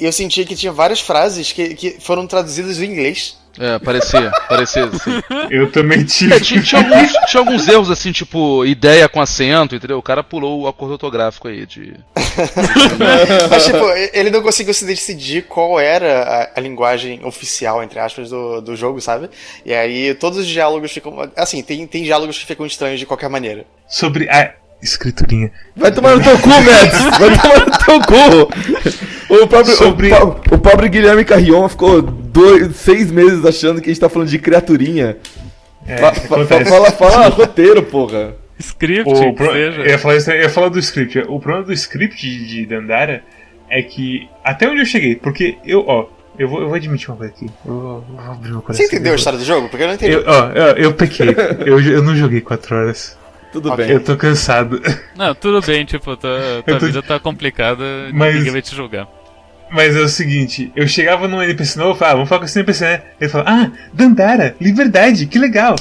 [0.00, 3.36] eu senti que tinha várias frases que, que foram traduzidas em inglês.
[3.58, 5.22] É, parecia, parecia assim.
[5.48, 6.34] Eu também tive.
[6.34, 9.96] É, tinha, tinha alguns, tinha alguns erros, assim, tipo, ideia com acento, entendeu?
[9.96, 11.94] O cara pulou o acordo ortográfico aí de.
[13.48, 18.30] Mas, tipo, ele não conseguiu se decidir qual era a, a linguagem oficial, entre aspas,
[18.30, 19.30] do, do jogo, sabe?
[19.64, 21.30] E aí todos os diálogos ficam.
[21.36, 23.64] Assim, tem, tem diálogos que ficam estranhos de qualquer maneira.
[23.86, 25.52] Sobre a escriturinha.
[25.76, 27.18] Vai tomar no teu cu, Mads!
[27.18, 29.04] Vai tomar no teu cu!
[29.28, 33.92] O pobre, Sobre- o, o pobre Guilherme Carrion ficou dois, seis meses achando que a
[33.92, 35.16] gente tá falando de criaturinha.
[35.86, 36.70] É, Fa- fa- acontece.
[36.70, 38.34] fala, fala roteiro, porra.
[38.58, 39.80] Script, O pro- seja.
[39.82, 41.18] eu, ia falar eu ia falar do script.
[41.28, 43.22] O problema do script de, de Dandara
[43.68, 44.28] é que.
[44.44, 46.06] Até onde eu cheguei, porque eu, ó,
[46.38, 47.46] eu vou, eu vou admitir uma coisa aqui.
[47.66, 48.86] Eu vou, eu vou abrir meu coração.
[48.86, 49.68] Você entendeu a história do jogo?
[49.68, 50.12] Porque eu não entendi.
[50.14, 51.28] Eu, ó, eu, eu pequei.
[51.66, 53.18] Eu, eu não joguei 4 horas.
[53.54, 53.84] Tudo Ok.
[53.86, 53.94] bem.
[53.94, 54.80] Eu tô cansado.
[55.16, 58.74] Não, tudo bem, tipo, tua, tua Eu tô- vida tá complicada, Mas- ninguém vai te
[58.74, 59.08] julgar.
[59.70, 62.44] Mas é o seguinte, eu chegava num NPC novo e falava, ah, vamos falar com
[62.44, 63.02] esse NPC, né?
[63.20, 65.74] Ele falava, ah, Dandara, liberdade, que legal.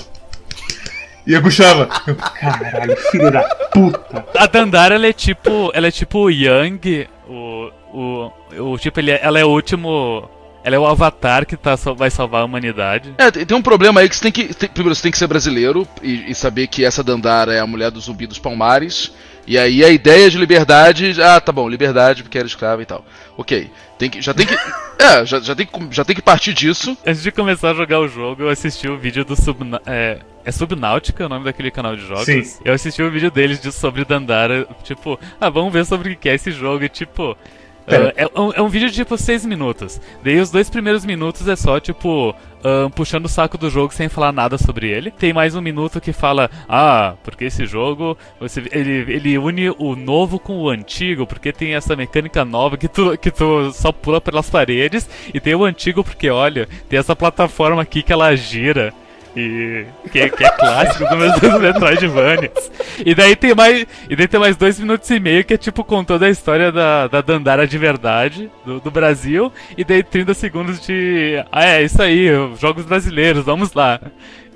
[1.28, 4.26] E eu puxava, eu, caralho, filho da puta.
[4.38, 5.72] A Dandara, ela é tipo.
[5.74, 7.72] Ela é tipo o Yang, o.
[7.94, 8.32] O,
[8.74, 10.28] o tipo, ele é- ela é o último.
[10.64, 13.14] Ela é o avatar que tá, vai salvar a humanidade.
[13.18, 14.54] É, tem tem um problema aí que você tem que.
[14.54, 17.68] tem- primeiro, você tem que ser brasileiro e, e saber que essa Dandara é a
[17.68, 19.12] mulher do zumbi dos Palmares.
[19.46, 21.22] E aí a ideia de liberdade.
[21.22, 23.06] Ah, tá bom, liberdade porque era escrava e tal.
[23.38, 23.70] Ok.
[23.98, 24.56] Tem que, já tem que.
[25.04, 26.98] É, já, já, tem que, já tem que partir disso.
[27.06, 30.52] Antes de começar a jogar o jogo, eu assisti o vídeo do Subna é, é
[30.52, 32.24] Subnáutica o nome daquele canal de jogos?
[32.24, 32.42] Sim.
[32.64, 36.30] Eu assisti o vídeo deles de, sobre Dandara, tipo, ah, vamos ver sobre o que
[36.30, 37.36] é esse jogo, e tipo.
[37.88, 40.00] Ah, é, um, é um vídeo de tipo 6 minutos.
[40.24, 42.34] Daí os dois primeiros minutos é só, tipo,
[42.96, 45.12] puxando o saco do jogo sem falar nada sobre ele.
[45.12, 49.96] Tem mais um minuto que fala, ah, porque esse jogo você, ele, ele une o
[49.96, 54.22] novo com o antigo, porque tem essa mecânica nova que tu, que tu só pula
[54.22, 58.94] pelas paredes, e tem o antigo porque, olha, tem essa plataforma aqui que ela gira.
[59.36, 62.72] E que, é- que é clássico do meus dos Metroidvanias.
[63.04, 63.86] E daí tem mais.
[64.10, 67.08] E daí tem mais dois minutos e meio que é tipo contando a história da,
[67.08, 69.52] da Dandara de verdade, do, do Brasil.
[69.76, 71.44] E daí 30 segundos de.
[71.52, 72.28] Ah, é, isso aí,
[72.62, 74.00] jogos brasileiros, vamos lá.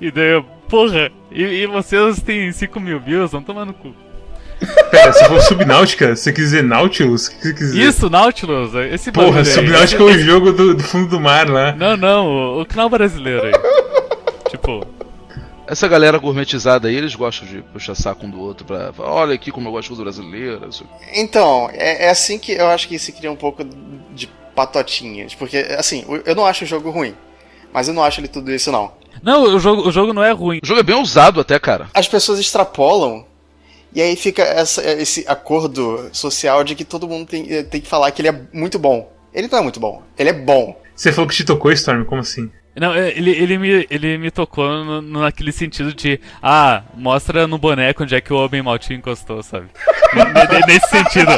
[0.00, 3.92] E daí, porra, e, e vocês têm 5 mil views, vão tomar no cu.
[4.90, 7.26] Pera, se for Subnáutica, você quer dizer Nautilus?
[7.26, 7.80] O que você quer dizer?
[7.80, 9.44] Isso, Nautilus, esse Porra.
[9.44, 11.72] Subnáutica é o jogo do, do fundo do mar lá.
[11.72, 13.52] Não, não, o, o canal brasileiro aí.
[14.68, 14.86] tipo.
[15.66, 18.90] Essa galera gourmetizada aí, eles gostam de puxar saco um do outro pra.
[18.92, 20.66] falar, Olha aqui como eu gosto do brasileiro.
[20.68, 23.62] isso aqui." Então, é, é assim que eu acho que se cria um pouco
[24.14, 25.34] de patotinhas.
[25.34, 27.14] Porque, assim, eu não acho o jogo ruim.
[27.72, 28.90] Mas eu não acho ele tudo isso, não.
[29.22, 30.58] Não, o jogo, o jogo não é ruim.
[30.62, 31.88] O jogo é bem ousado até, cara.
[31.92, 33.26] As pessoas extrapolam.
[33.94, 38.10] E aí fica essa- esse acordo social de que todo mundo tem, tem que falar
[38.10, 39.10] que ele é muito bom.
[39.34, 40.02] Ele não é muito bom.
[40.18, 40.74] Ele é bom.
[40.94, 42.50] Você falou que te tocou, Storm, como assim?
[42.80, 47.58] Não, é, ele, ele, me, ele me tocou no- naquele sentido de, ah, mostra no
[47.58, 49.66] boneco onde é que o homem maltinho encostou, sabe?
[50.66, 51.30] Nesse sentido.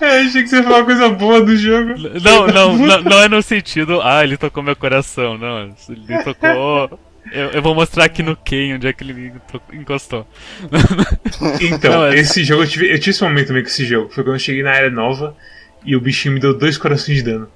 [0.00, 1.94] Eu achei que você ia falar uma coisa boa do jogo.
[2.22, 5.74] Não, não, não, não é no sentido, ah, ele tocou meu coração, não.
[5.88, 6.98] Ele tocou.
[7.30, 9.32] Eu, eu vou mostrar aqui no Ken onde é que ele
[9.72, 10.26] encostou.
[11.60, 14.10] Então, Não, é- esse jogo, eu tive, eu tive esse momento também com esse jogo.
[14.12, 15.36] Foi quando eu cheguei na área nova
[15.84, 17.48] e o bichinho me deu dois corações de dano.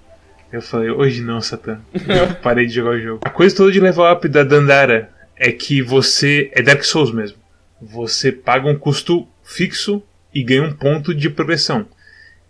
[0.53, 1.81] Eu falei, hoje não, Satã.
[1.95, 3.21] Eu parei de jogar o jogo.
[3.25, 6.51] A coisa toda de level up da Dandara é que você.
[6.53, 7.39] É Dark Souls mesmo.
[7.81, 10.03] Você paga um custo fixo
[10.35, 11.87] e ganha um ponto de progressão.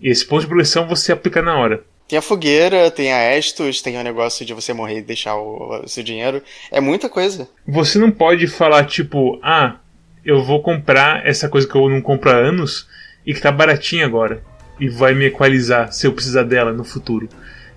[0.01, 1.83] E esse ponto de progressão você aplica na hora.
[2.09, 5.83] Tem a fogueira, tem a Estus, tem o negócio de você morrer e deixar o,
[5.83, 6.41] o seu dinheiro.
[6.71, 7.49] É muita coisa.
[7.67, 9.77] Você não pode falar, tipo, ah,
[10.25, 12.87] eu vou comprar essa coisa que eu não compro há anos
[13.25, 14.43] e que tá baratinha agora.
[14.79, 17.29] E vai me equalizar se eu precisar dela no futuro.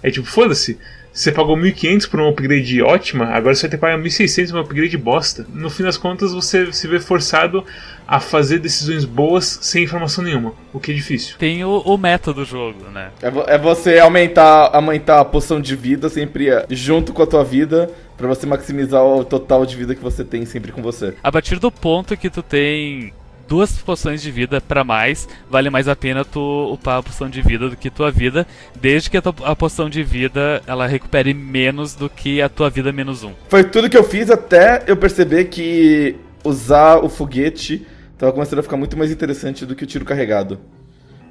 [0.04, 0.78] É tipo, foda-se.
[1.12, 4.56] Você pagou 1.500 por uma upgrade ótima, agora você vai ter que pagar 1.600 por
[4.58, 5.46] uma upgrade bosta.
[5.52, 7.66] No fim das contas, você se vê forçado
[8.08, 11.36] a fazer decisões boas sem informação nenhuma, o que é difícil.
[11.40, 13.10] Tem o, o meta do jogo, né?
[13.22, 17.28] É, vo- é você aumentar, aumentar a poção de vida sempre é, junto com a
[17.28, 21.16] tua vida, pra você maximizar o total de vida que você tem sempre com você.
[21.24, 23.12] A partir do ponto que tu tem
[23.50, 27.42] duas poções de vida pra mais, vale mais a pena tu upar a poção de
[27.42, 28.46] vida do que tua vida,
[28.80, 32.70] desde que a, tua, a poção de vida ela recupere menos do que a tua
[32.70, 33.32] vida menos um.
[33.50, 37.86] Foi tudo que eu fiz até eu perceber que usar o foguete
[38.18, 40.60] tava começando a ficar muito mais interessante do que o tiro carregado.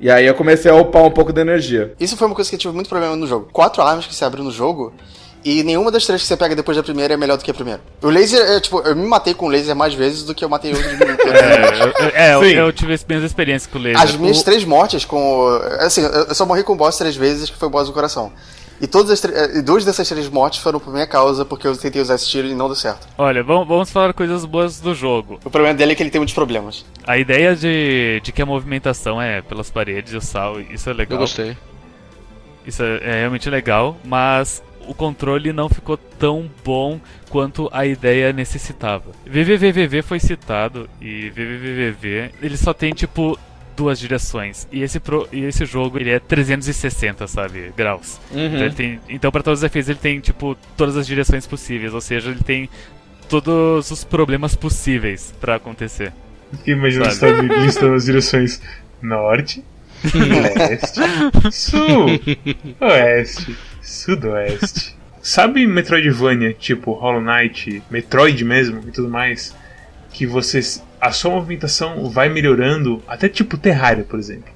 [0.00, 1.94] E aí eu comecei a upar um pouco da energia.
[2.00, 3.48] Isso foi uma coisa que eu tive muito problema no jogo.
[3.52, 4.92] Quatro armas que se abrem no jogo,
[5.48, 7.54] e nenhuma das três que você pega depois da primeira é melhor do que a
[7.54, 7.80] primeira.
[8.02, 10.48] O laser, é, tipo, eu me matei com o laser mais vezes do que eu
[10.48, 11.24] matei outros inimigos.
[12.14, 14.02] É, eu, é, eu, tive as minhas experiências com o laser.
[14.02, 15.48] As minhas O- três mortes com.
[15.80, 18.30] Assim, eu só morri com o boss três vezes, que foi o boss do coração.
[18.80, 22.14] E todas as duas dessas três mortes foram por minha causa, porque eu tentei usar
[22.14, 23.08] esse tiro e não deu certo.
[23.16, 25.40] Olha, vamos, vamos falar coisas boas do jogo.
[25.44, 26.84] O problema dele é que ele tem muitos problemas.
[27.04, 30.92] A ideia de, de que a movimentação é pelas paredes e o sal, isso é
[30.92, 31.16] legal.
[31.16, 31.56] Eu gostei.
[32.64, 36.98] Isso é, é realmente legal, mas o controle não ficou tão bom
[37.28, 39.10] quanto a ideia necessitava.
[39.26, 43.38] VVVVV foi citado e VVVVV ele só tem tipo
[43.76, 48.18] duas direções e esse pro, e esse jogo ele é 360 sabe graus.
[48.32, 51.94] Então, ele tem, então para todos os efeitos ele tem tipo todas as direções possíveis,
[51.94, 52.68] ou seja ele tem
[53.28, 56.12] todos os problemas possíveis pra acontecer.
[56.50, 57.48] Fiquei imaginando você Sabe?
[57.48, 58.62] tá listando as direções
[59.02, 59.62] norte,
[60.02, 61.00] leste,
[61.52, 62.06] sul,
[62.80, 63.56] oeste,
[63.88, 64.96] sudoeste.
[65.20, 69.54] Sabe Metroidvania, tipo Hollow Knight, Metroid mesmo e tudo mais,
[70.12, 70.60] que você
[71.00, 74.52] a sua movimentação vai melhorando, até tipo Terraria, por exemplo,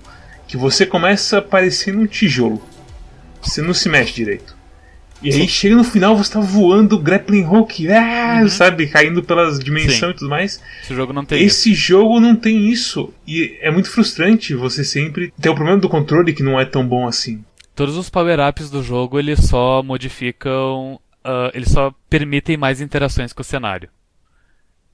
[0.47, 2.63] que você começa parecendo um tijolo.
[3.41, 4.57] Você não se mexe direito.
[5.23, 10.17] E aí chega no final, você tá voando grappling hook, ah, sabe, caindo pelas dimensões
[10.17, 10.61] e tudo mais.
[10.83, 11.57] Esse jogo não tem isso.
[11.61, 13.15] Esse jogo não tem isso.
[13.27, 16.85] E é muito frustrante você sempre ter o problema do controle que não é tão
[16.85, 17.45] bom assim.
[17.75, 21.01] Todos os power-ups do jogo eles só modificam.
[21.25, 23.89] ah, eles só permitem mais interações com o cenário.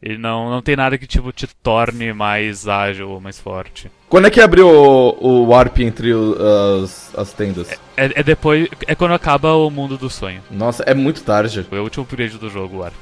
[0.00, 3.90] Ele não, não tem nada que tipo, te torne mais ágil ou mais forte.
[4.08, 6.36] Quando é que abriu o, o warp entre o-
[6.84, 7.68] as, as tendas?
[7.96, 8.68] É, é depois.
[8.86, 10.40] É quando acaba o mundo do sonho.
[10.52, 11.66] Nossa, é muito tarde.
[11.68, 12.94] É o último upgrade do jogo, o Warp.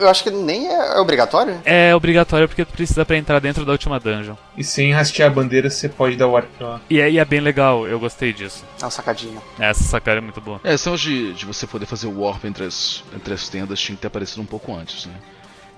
[0.00, 1.60] Eu acho que nem é obrigatório.
[1.64, 4.34] É obrigatório porque tu precisa pra entrar dentro da última dungeon.
[4.56, 6.80] E sem rastear a bandeira, você pode dar warp pra lá.
[6.88, 8.64] E é, e é bem legal, eu gostei disso.
[8.80, 9.40] É uma sacadinha.
[9.58, 10.60] Essa sacada é muito boa.
[10.62, 13.96] É, negócio de, de você poder fazer o warp entre as, entre as tendas tinha
[13.96, 15.14] que ter aparecido um pouco antes, né?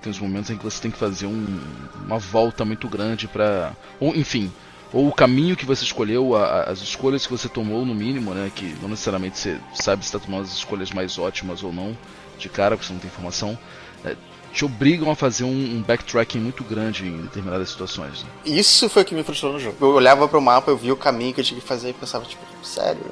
[0.03, 1.61] Tem uns momentos em que você tem que fazer um-
[2.05, 3.73] uma volta muito grande pra.
[3.99, 4.53] Ou, enfim,
[4.93, 8.53] ou o caminho que você escolheu, a- as escolhas que você tomou, no mínimo, né?
[8.55, 11.97] Que não necessariamente você sabe se está tomando as escolhas mais ótimas ou não,
[12.39, 13.59] de cara, porque você não tem informação.
[14.05, 14.17] É,
[14.53, 18.23] te obrigam a fazer um, um backtracking muito grande em determinadas situações.
[18.23, 18.29] Né?
[18.47, 19.77] Isso foi o que me frustrou no jogo.
[19.81, 22.25] Eu olhava pro mapa, eu via o caminho que eu tinha que fazer e pensava,
[22.25, 23.03] tipo, sério?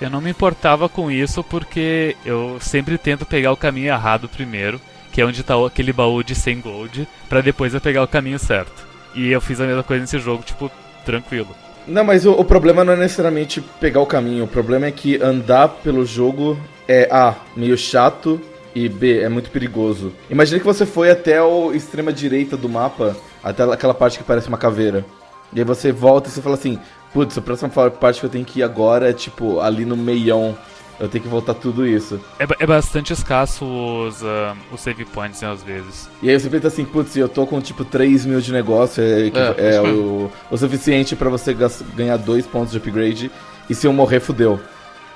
[0.00, 4.80] Eu não me importava com isso porque eu sempre tento pegar o caminho errado primeiro,
[5.12, 8.38] que é onde tá aquele baú de 100 gold, pra depois eu pegar o caminho
[8.38, 8.88] certo.
[9.14, 10.70] E eu fiz a mesma coisa nesse jogo, tipo,
[11.04, 11.54] tranquilo.
[11.86, 14.44] Não, mas o, o problema não é necessariamente pegar o caminho.
[14.44, 18.40] O problema é que andar pelo jogo é A, meio chato
[18.74, 20.12] e B, é muito perigoso.
[20.30, 24.48] Imagina que você foi até o extrema direita do mapa, até aquela parte que parece
[24.48, 25.04] uma caveira.
[25.52, 26.78] E aí você volta e você fala assim,
[27.12, 30.56] putz, a próxima parte que eu tenho que ir agora é tipo ali no meião.
[30.98, 32.20] Eu tenho que voltar tudo isso.
[32.38, 36.10] É, é bastante escasso os, ah, os save points, né, às vezes.
[36.22, 39.30] E aí você pensa assim, putz, eu tô com tipo 3 mil de negócio, é,
[39.30, 41.56] que- É, é o, o suficiente pra você
[41.96, 43.30] ganhar 2 pontos de upgrade,
[43.68, 44.60] e se eu morrer, fudeu.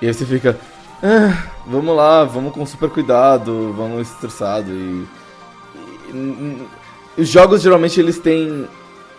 [0.01, 0.57] E aí você fica,
[1.03, 5.07] ah, vamos lá, vamos com super cuidado, vamos estressado e...
[6.13, 6.69] e- e-
[7.17, 8.67] os jogos geralmente eles têm,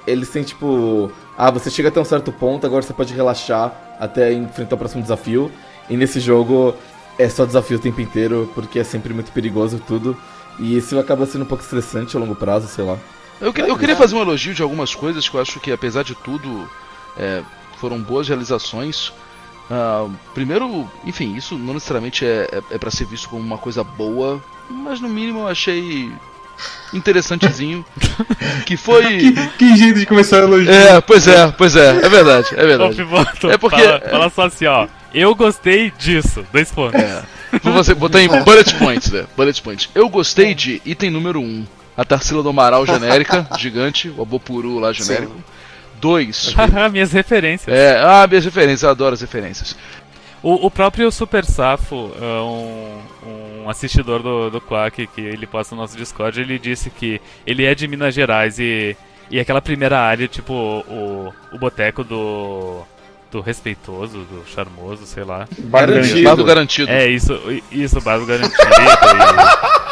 [0.05, 4.33] eles têm tipo, ah, você chega até um certo ponto, agora você pode relaxar até
[4.33, 5.49] enfrentar o próximo desafio,
[5.89, 6.75] e nesse jogo
[7.17, 10.17] é só desafio o tempo inteiro, porque é sempre muito perigoso tudo.
[10.59, 12.97] E isso acaba sendo um pouco estressante a longo prazo, sei lá.
[13.39, 16.03] Eu, que- eu queria fazer um elogio de algumas coisas que eu acho que, apesar
[16.03, 16.69] de tudo,
[17.17, 17.41] é,
[17.77, 19.13] foram boas realizações.
[19.69, 23.83] Uh, primeiro, enfim, isso não necessariamente é, é, é para ser visto como uma coisa
[23.83, 26.11] boa, mas no mínimo eu achei
[26.93, 27.85] interessantezinho.
[28.65, 29.17] que foi.
[29.17, 30.73] Que, que, jeito de começar a elogiar.
[30.73, 33.01] É, pois é, pois é, é verdade, é verdade.
[33.01, 33.81] Ô, é porque.
[33.81, 34.87] Fala, fala, só assim, ó.
[35.13, 37.01] Eu gostei disso, dois pontos.
[37.01, 37.23] É.
[37.63, 39.25] Vou fazer, botar em bullet points, né?
[39.35, 39.89] Bullet points.
[39.95, 41.43] Eu gostei de item número 1.
[41.43, 41.65] Um,
[41.97, 45.33] a Tarsila do Amaral genérica, gigante, o Abopuru lá genérico.
[45.33, 45.54] Sim.
[45.99, 46.55] 2.
[46.57, 47.75] Ah, ah, minhas referências.
[47.75, 49.75] É, ah, minhas referências, eu adoro as referências.
[50.41, 55.75] O, o próprio Super Safo, ah, um, um assistidor do, do Quack, que ele posta
[55.75, 58.95] no nosso Discord, ele disse que ele é de Minas Gerais e,
[59.29, 62.83] e aquela primeira área, tipo o, o boteco do
[63.31, 65.45] do respeitoso, do charmoso, sei lá.
[65.59, 66.43] Garantido.
[66.45, 66.89] Garantido.
[66.89, 67.37] É, isso,
[67.69, 68.55] isso, bardo garantido.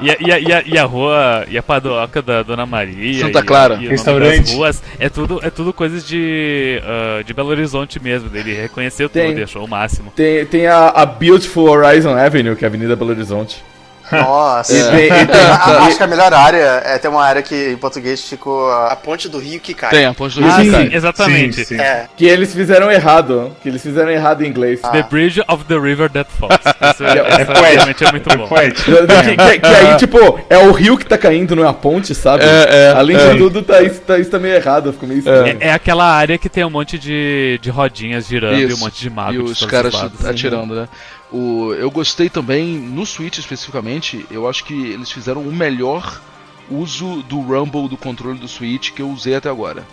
[0.00, 2.66] E, e, a, e, a, e, a, e a rua, e a padoca da Dona
[2.66, 3.20] Maria.
[3.26, 3.74] Santa e- Clara.
[3.74, 4.54] e nome Restaurante.
[4.54, 8.30] ruas, é tudo, é tudo coisas de, ah, de Belo Horizonte mesmo.
[8.34, 9.26] Ele reconheceu Tem.
[9.28, 10.12] tudo, deixou o máximo.
[10.14, 13.62] Tem, tem a, a Beautiful Horizon Avenue, que é a Avenida Belo Horizonte.
[14.12, 14.72] Nossa.
[14.72, 17.70] E tem- e tem- A- Acho que a melhor área é ter uma área que
[17.72, 19.90] em português ficou a ponte do rio que cai.
[19.90, 20.64] Tem a ponte do Ah, Rio.
[20.66, 20.96] sim, cara.
[20.96, 21.56] exatamente.
[21.56, 21.80] Sim, sim.
[21.80, 22.06] É.
[22.16, 23.54] que eles fizeram errado.
[23.62, 24.80] Que eles fizeram errado em inglês.
[24.80, 26.58] The Bridge of the River That Falls.
[26.94, 27.74] Isso é, É essa poético.
[27.74, 28.46] realmente é muito É bom.
[28.48, 28.90] poético.
[28.90, 32.14] Que, que- que aí, tipo, é o rio que tá caindo, não é a ponte,
[32.14, 32.44] sabe?
[32.44, 33.30] É, é, Além é.
[33.32, 35.56] de tudo, tá, isso, tá, isso tá meio errado, ficou meio estranho.
[35.60, 38.80] É, é aquela área que tem um monte de, de rodinhas girando e um Isso.
[38.80, 40.88] monte de mago E os caras atirando, né?
[41.36, 46.22] O, eu gostei também, no Switch especificamente, eu acho que eles fizeram o melhor
[46.70, 49.84] uso do Rumble do controle do Switch que eu usei até agora.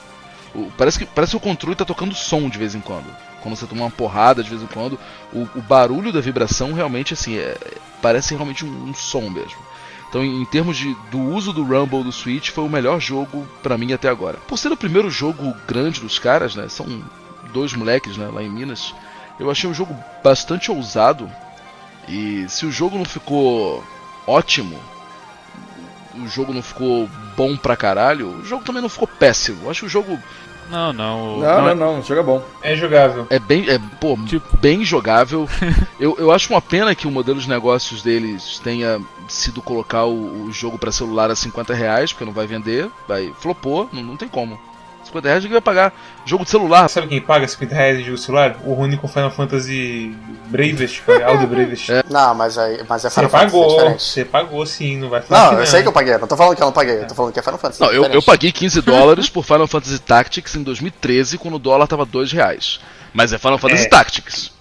[0.53, 3.07] O- parece, que, parece que o controle tá tocando som de vez em quando.
[3.41, 4.99] Quando você toma uma porrada de vez em quando,
[5.33, 7.57] o, o barulho da vibração realmente assim é-
[8.03, 9.57] parece realmente um, um som mesmo.
[10.09, 13.47] Então, em, em termos de, do uso do Rumble do Switch, foi o melhor jogo
[13.63, 14.37] pra mim até agora.
[14.47, 16.67] Por ser o primeiro jogo grande dos caras, né?
[16.69, 16.85] São
[17.51, 18.93] dois moleques né, lá em Minas.
[19.41, 21.29] Eu achei o jogo bastante ousado.
[22.07, 23.83] E se o jogo não ficou
[24.27, 24.77] ótimo,
[26.15, 29.63] o jogo não ficou bom pra caralho, o jogo também não ficou péssimo.
[29.63, 30.19] Eu acho que o jogo
[30.69, 31.37] Não, não.
[31.37, 32.43] o- Não, não, não, o jogo é bom.
[32.61, 33.27] É jogável.
[33.29, 35.47] é bem, é, pô, Tipo- bem jogável.
[35.99, 40.45] eu, eu acho uma pena que o modelo de negócios deles tenha sido colocar o,
[40.45, 44.17] o jogo pra celular a 50 reais, porque não vai vender, vai flopou, não, não
[44.17, 44.59] tem como.
[45.11, 45.93] 50 reais ninguém vai pagar
[46.25, 46.87] jogo de celular.
[46.89, 48.55] Sabe quem paga 50 reais de jogo celular?
[48.63, 50.15] O Rune com Final Fantasy
[50.47, 51.89] Bravest, cara, Aldo Bravest.
[52.09, 55.21] Não, mas, aí, mas é Você Final Fantasy, é pagou, você pagou sim, não vai
[55.21, 56.95] falar Não, que eu sei que eu paguei, não tô falando que eu não paguei,
[56.99, 57.81] eu tô falando que é Final Fantasy.
[57.81, 58.25] Não, é eu, eu diferente.
[58.25, 62.79] paguei 15 dólares por Final Fantasy Tactics em 2013, quando o dólar tava 2 reais.
[63.13, 63.89] Mas é Final Fantasy É.
[63.89, 64.51] Tactics.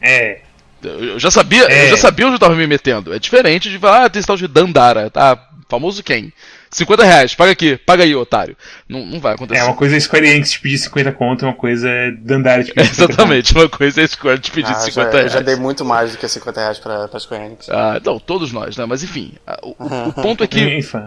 [0.00, 0.40] É,
[0.82, 1.86] Eu eu já sabia, É.
[1.86, 3.12] eu já sabia onde eu tava me metendo.
[3.12, 5.36] É diferente de falar, ah, tem esse tal de Dandara, tá?
[5.68, 6.32] Famoso quem?
[6.70, 8.56] 50 reais, paga aqui, paga aí, otário.
[8.88, 9.60] Não, não vai acontecer.
[9.60, 12.88] é uma coisa Square Enix te pedir 50 conto, uma coisa é Dandara te pedir
[12.88, 13.10] 50 conto.
[13.12, 15.32] Exatamente, uma coisa é a Square te pedir Ah, 50 já, eu reais.
[15.32, 17.68] já dei muito mais do que 50 reais pra, pra Square Enix.
[17.70, 18.84] Ah, não, todos nós, né?
[18.86, 19.70] Mas enfim, o,
[20.08, 20.98] o- ponto é que Enfim,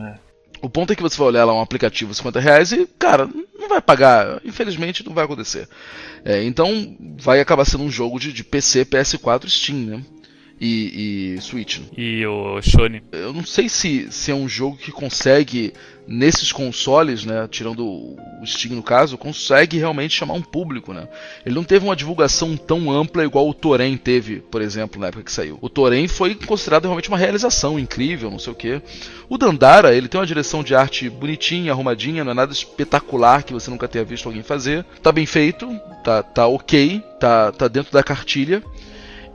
[0.64, 3.70] O ponto é que você vai olhar lá um aplicativo 50 reais e, cara, não
[3.70, 4.40] vai pagar.
[4.46, 5.68] Infelizmente não vai acontecer.
[6.26, 10.02] É, então vai acabar sendo um jogo de, de PC, PS4, Steam, né?
[10.64, 11.80] E, e Switch.
[11.98, 13.02] E o Shone.
[13.12, 15.74] Eu não sei se, se é um jogo que consegue,
[16.08, 17.48] nesses consoles, né?
[17.50, 21.08] Tirando o Steam no caso, consegue realmente chamar um público, né?
[21.46, 25.24] Ele não teve uma divulgação tão ampla igual o Torrent teve, por exemplo, na época
[25.24, 25.58] que saiu.
[25.62, 28.82] O Torrent foi considerado realmente uma realização incrível, não sei o que.
[29.30, 33.54] O Dandara, ele tem uma direção de arte bonitinha, arrumadinha, não é nada espetacular que
[33.54, 34.86] você nunca tenha visto alguém fazer.
[35.02, 35.68] Tá bem feito,
[36.04, 38.62] tá, tá ok, tá, tá dentro da cartilha.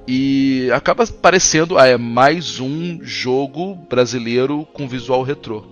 [0.09, 5.65] E acaba parecendo, ah, é mais um jogo brasileiro com visual retrô.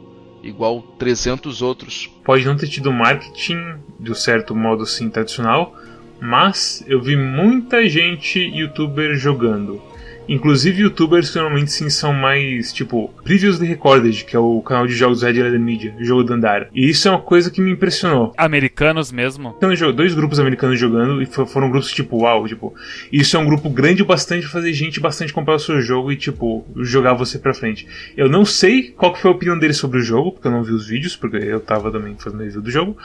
[0.43, 2.11] Igual 300 outros.
[2.25, 5.75] pode não ter tido marketing do certo modo assim tradicional,
[6.21, 9.81] mas eu vi muita gente youtuber jogando.
[10.29, 14.95] Inclusive youtubers que normalmente sim são mais tipo Previously Recorded, que é o canal de
[14.95, 16.69] jogos Red Letter Media, jogo da Andara.
[16.75, 18.33] E isso é uma coisa que me impressionou.
[18.37, 19.55] Americanos mesmo.
[19.57, 22.75] Então, dois grupos americanos jogando e fo- foram grupos tipo, uau, tipo,
[23.13, 26.11] isso é um grupo grande o bastante pra fazer gente bastante comprar o seu jogo
[26.13, 27.87] e, tipo, jogar você pra frente.
[28.17, 30.63] Eu não sei qual que foi a opinião deles sobre o jogo, porque eu não
[30.63, 32.97] vi os vídeos, porque eu tava também fazendo review do jogo.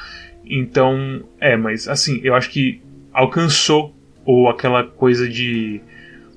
[0.45, 2.81] Então, é, mas assim, eu acho que
[3.13, 5.81] alcançou ou aquela coisa de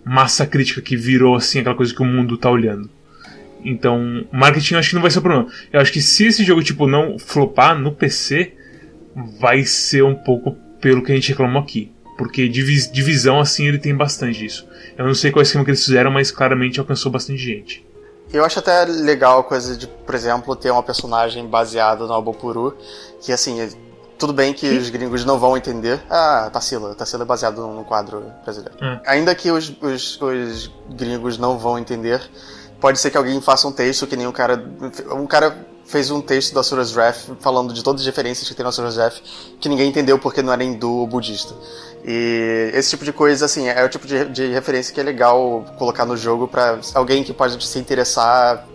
[0.04, 2.88] massa crítica que virou assim aquela coisa que o mundo tá olhando.
[3.64, 5.48] Então, marketing eu acho que não vai ser o problema.
[5.72, 8.52] Eu acho que se esse jogo tipo não flopar no PC,
[9.38, 11.92] vai ser um pouco pelo que a gente reclamou aqui.
[12.18, 14.66] Porque divis- divisão assim ele tem bastante disso.
[14.98, 17.84] Eu não sei qual é esquema que eles fizeram, mas claramente alcançou bastante gente.
[18.32, 22.76] Eu acho até legal a coisa de, por exemplo, ter uma personagem baseada no Abopuru,
[23.20, 23.60] que assim,
[24.18, 26.01] tudo bem que os gringos não vão entender.
[26.09, 28.77] Ah, Tassila, Tassila é baseado no quadro brasileiro.
[28.81, 28.98] Hum.
[29.07, 32.22] Ainda que os, os, os gringos não vão entender,
[32.81, 34.62] pode ser que alguém faça um texto que nem um cara.
[35.12, 38.62] Um cara fez um texto da Asuras Wrath falando de todas as diferenças que tem
[38.62, 39.20] na Asuras Wrath,
[39.61, 41.55] que ninguém entendeu porque não era hindu ou budista.
[42.05, 45.64] E esse tipo de coisa, assim, é o tipo de, de referência que é legal
[45.78, 48.66] colocar no jogo pra alguém que pode se interessar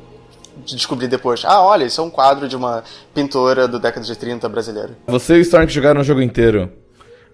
[0.66, 1.44] descobrir depois.
[1.46, 2.84] Ah, olha, isso é um quadro de uma
[3.14, 4.98] pintora do década de 30 brasileira.
[5.08, 6.72] Você e o Storm que jogaram o jogo inteiro.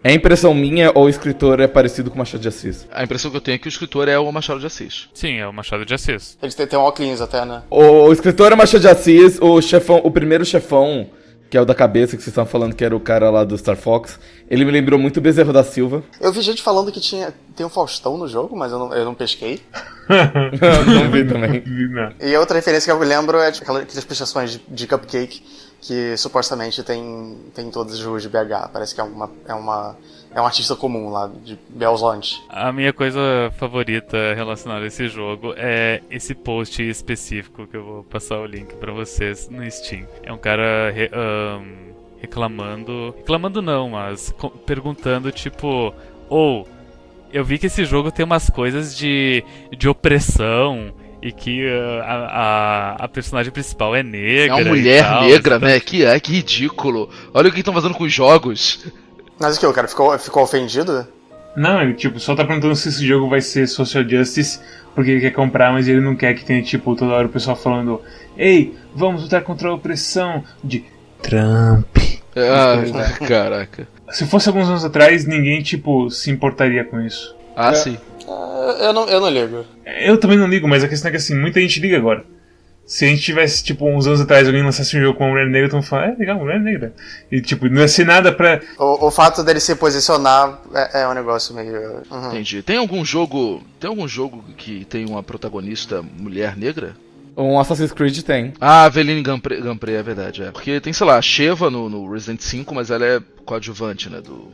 [0.06, 2.86] É impressão minha ou o escritor é parecido com o Machado de Assis?
[2.92, 5.08] A impressão que eu tenho é que o escritor é o Machado de Assis.
[5.14, 6.38] Sim, é o Machado de Assis.
[6.42, 7.64] Eles têm, têm um óculos até, né?
[7.70, 11.08] O, o escritor é Machado de Assis, o chefão, o primeiro chefão,
[11.54, 13.56] que é o da cabeça, que vocês estavam falando que era o cara lá do
[13.56, 16.02] Star Fox, ele me lembrou muito o Bezerro da Silva.
[16.20, 19.06] Eu vi gente falando que tinha, tem um Faustão no jogo, mas eu não, eu
[19.06, 19.62] não pesquei.
[20.10, 21.64] não vi também.
[21.92, 22.12] Não.
[22.20, 25.44] E a outra referência que eu lembro é aquela- aquelas pichações de, de cupcake
[25.80, 28.70] que supostamente tem, tem em todas as ruas de BH.
[28.74, 29.96] Parece que é uma, é uma
[30.36, 32.42] é um artista comum lá de Belzonte.
[32.50, 33.20] A minha coisa
[33.58, 38.74] favorita relacionada a esse jogo é esse post específico que eu vou passar o link
[38.76, 40.06] pra vocês no Steam.
[40.24, 41.64] É um cara re- ahn,
[42.22, 43.14] reclamando.
[43.18, 44.34] Reclamando não, mas
[44.66, 45.94] perguntando tipo.
[46.30, 46.68] Ou.
[47.32, 49.44] eu vi que esse jogo tem umas coisas de,
[49.78, 50.94] de opressão.
[51.26, 52.16] E que ah, a,
[53.02, 54.56] a, a personagem principal é É negra.
[54.56, 55.80] uma e mulher tal, negra, então- né?
[55.80, 57.10] Que, é, que ridículo.
[57.34, 58.86] Olha o que estão fazendo com os jogos.
[59.40, 61.08] Mas o que, o cara ficou, ficou ofendido?
[61.56, 64.60] Não, ele tipo, só tá perguntando se esse jogo vai ser social justice
[64.96, 67.56] porque ele quer comprar, mas ele não quer que tenha, tipo, toda hora o pessoal
[67.56, 68.02] falando
[68.38, 70.86] Ei, vamos lutar contra a opressão de
[71.22, 71.98] Trump.
[72.36, 73.88] Ah, caraca.
[74.12, 77.36] Se fosse alguns anos atrás, ninguém, tipo, se importaria com isso.
[77.56, 77.76] Ah, É.
[77.76, 77.98] sim.
[78.80, 79.66] Eu, não, eu não ligo.
[79.86, 82.24] Eu também não ligo, mas a questão é que assim, muita gente liga agora.
[82.86, 85.48] Se a gente tivesse, tipo, uns anos atrás, alguém lançasse um jogo com uma mulher
[85.48, 86.94] negra, todo mundo fala, é legal, mulher negra.
[87.32, 88.62] E, tipo, não ia ser nada pra.
[88.78, 92.02] O, o fato dele se posicionar é, é um negócio meio.
[92.12, 92.28] Uhum.
[92.28, 92.62] Entendi.
[92.62, 93.64] Tem algum jogo.
[93.80, 96.96] Tem algum jogo que tem uma protagonista mulher negra?
[97.36, 98.54] Um Assassin's Creed tem.
[98.60, 100.52] Ah, Aveline Gampre, Gampre, é verdade, é.
[100.52, 104.22] Porque tem, sei lá, a Sheva no, no Resident 5, mas ela é coadjuvante, né?
[104.22, 104.50] Do,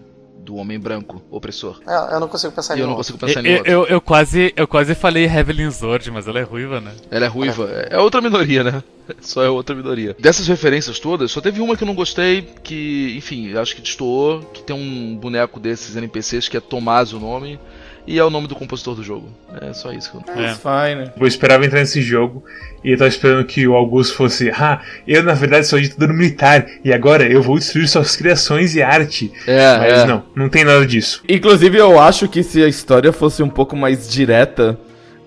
[0.49, 1.79] do homem branco, opressor.
[1.87, 2.97] É, eu não consigo pensar em eu não nenhum.
[2.97, 6.41] consigo pensar em Eu, eu, eu quase, eu quase falei Heavenly Sword, mas ela é
[6.41, 6.91] ruiva, né?
[7.11, 7.69] Ela é ruiva.
[7.71, 8.83] É é outra minoria, né?
[9.21, 10.15] Só é outra minoria.
[10.19, 14.41] Dessas referências todas, só teve uma que eu não gostei, que, enfim, acho que destoou,
[14.53, 17.59] que tem um boneco desses NPCs que é Tomás o nome,
[18.07, 19.29] e é o nome do compositor do jogo.
[19.61, 20.55] É só isso que eu É.
[20.55, 21.11] Fine.
[21.19, 22.43] Eu esperava entrar nesse jogo
[22.83, 26.65] e eu tava esperando que o Augusto fosse, ah, eu na verdade sou ditador militar
[26.83, 29.31] e agora eu vou destruir suas criações e arte.
[29.45, 30.05] É, Mas é.
[30.05, 31.23] não, não tem nada disso.
[31.27, 34.77] Inclusive, eu acho que se a história fosse um pouco mais direta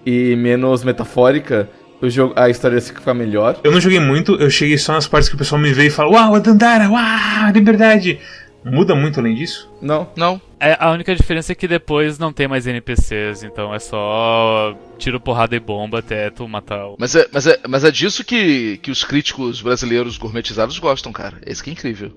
[0.05, 1.69] e menos metafórica,
[2.01, 3.59] o jogo, a história ia ficar melhor.
[3.63, 5.91] Eu não joguei muito, eu cheguei só nas partes que o pessoal me veio e
[5.91, 8.19] fala, uau, a Dandara, uau, liberdade.
[8.65, 9.71] Muda muito além disso?
[9.81, 10.09] Não.
[10.17, 10.41] Não,
[10.79, 15.57] a única diferença é que depois não tem mais NPCs, então é só tiro, porrada
[15.57, 16.97] e bomba até tu matar o.
[16.99, 21.39] Mas é, mas é, mas é disso que, que os críticos brasileiros gourmetizados gostam, cara.
[21.45, 22.13] Esse que é incrível.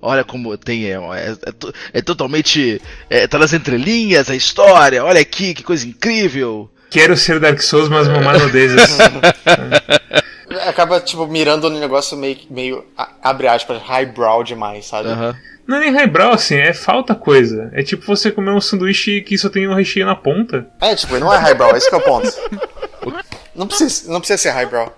[0.00, 0.86] Olha como tem.
[0.86, 2.80] É, é, é é totalmente.
[3.08, 5.04] É, tá nas entrelinhas a história.
[5.04, 6.70] Olha aqui, que coisa incrível.
[6.90, 8.98] Quero ser Dark Souls, mas mamar nudezas.
[10.66, 12.84] Acaba, tipo, mirando no negócio meio, meio
[13.22, 15.08] abre aspas, highbrow demais, sabe?
[15.08, 15.36] Aham.
[15.70, 17.70] Não é nem highbrow, assim, é falta coisa.
[17.72, 20.66] É tipo você comer um sanduíche que só tem um recheio na ponta.
[20.80, 22.28] É, tipo, não é highbrow, esse que é o ponto.
[23.54, 24.92] Não precisa, não precisa ser highbrow.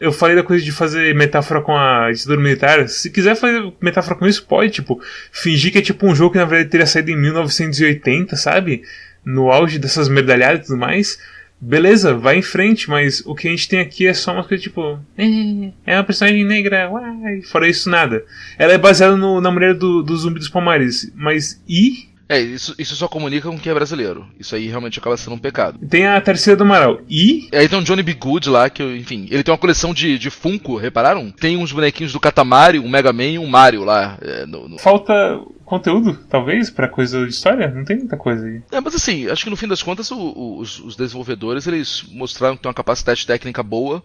[0.00, 2.88] Eu falei da coisa de fazer metáfora com a ditadura militar.
[2.88, 5.00] Se quiser fazer metáfora com isso, pode, tipo,
[5.32, 8.82] fingir que é tipo um jogo que na verdade teria saído em 1980, sabe?
[9.24, 11.18] No auge dessas medalhadas e tudo mais.
[11.66, 14.62] Beleza, vai em frente, mas o que a gente tem aqui é só uma coisa
[14.62, 14.98] tipo.
[15.16, 17.40] "Eh, É uma personagem negra, uai.
[17.42, 18.22] Fora isso, nada.
[18.58, 21.10] Ela é baseada no- na mulher do, do zumbi dos palmares.
[21.14, 22.08] Mas e?
[22.34, 24.26] É, isso, isso só comunica com quem é brasileiro.
[24.38, 25.78] Isso aí realmente acaba sendo um pecado.
[25.88, 27.00] Tem a terceira do Amaral.
[27.08, 27.48] E?
[27.52, 28.14] E aí tem o Johnny B.
[28.14, 31.30] Good lá, que, enfim, ele tem uma coleção de, de Funko, repararam?
[31.30, 34.18] Tem uns bonequinhos do Katamari, um Mega Man e um Mario lá.
[34.22, 37.68] é, no- no- Falta conteúdo, talvez, pra coisa de história?
[37.70, 38.62] Não tem muita coisa aí.
[38.70, 42.04] É, mas assim, acho que no fim das contas o- o- os, os desenvolvedores eles
[42.12, 44.02] mostraram que tem uma capacidade técnica boa.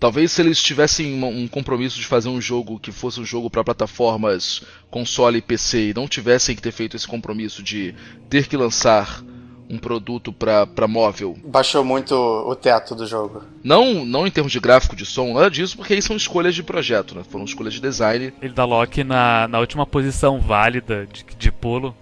[0.00, 3.62] Talvez se eles tivessem um compromisso de fazer um jogo que fosse um jogo para
[3.62, 7.94] plataformas console e PC e não tivessem que ter feito esse compromisso de
[8.30, 9.22] ter que lançar
[9.68, 11.36] um produto para móvel.
[11.44, 13.44] Baixou muito o teto do jogo.
[13.62, 16.62] Não, não em termos de gráfico, de som, nada disso, porque aí são escolhas de
[16.62, 17.22] projeto, né?
[17.22, 18.32] Foram escolhas de design.
[18.40, 21.94] Ele dá lock na, na última posição válida de, de pulo.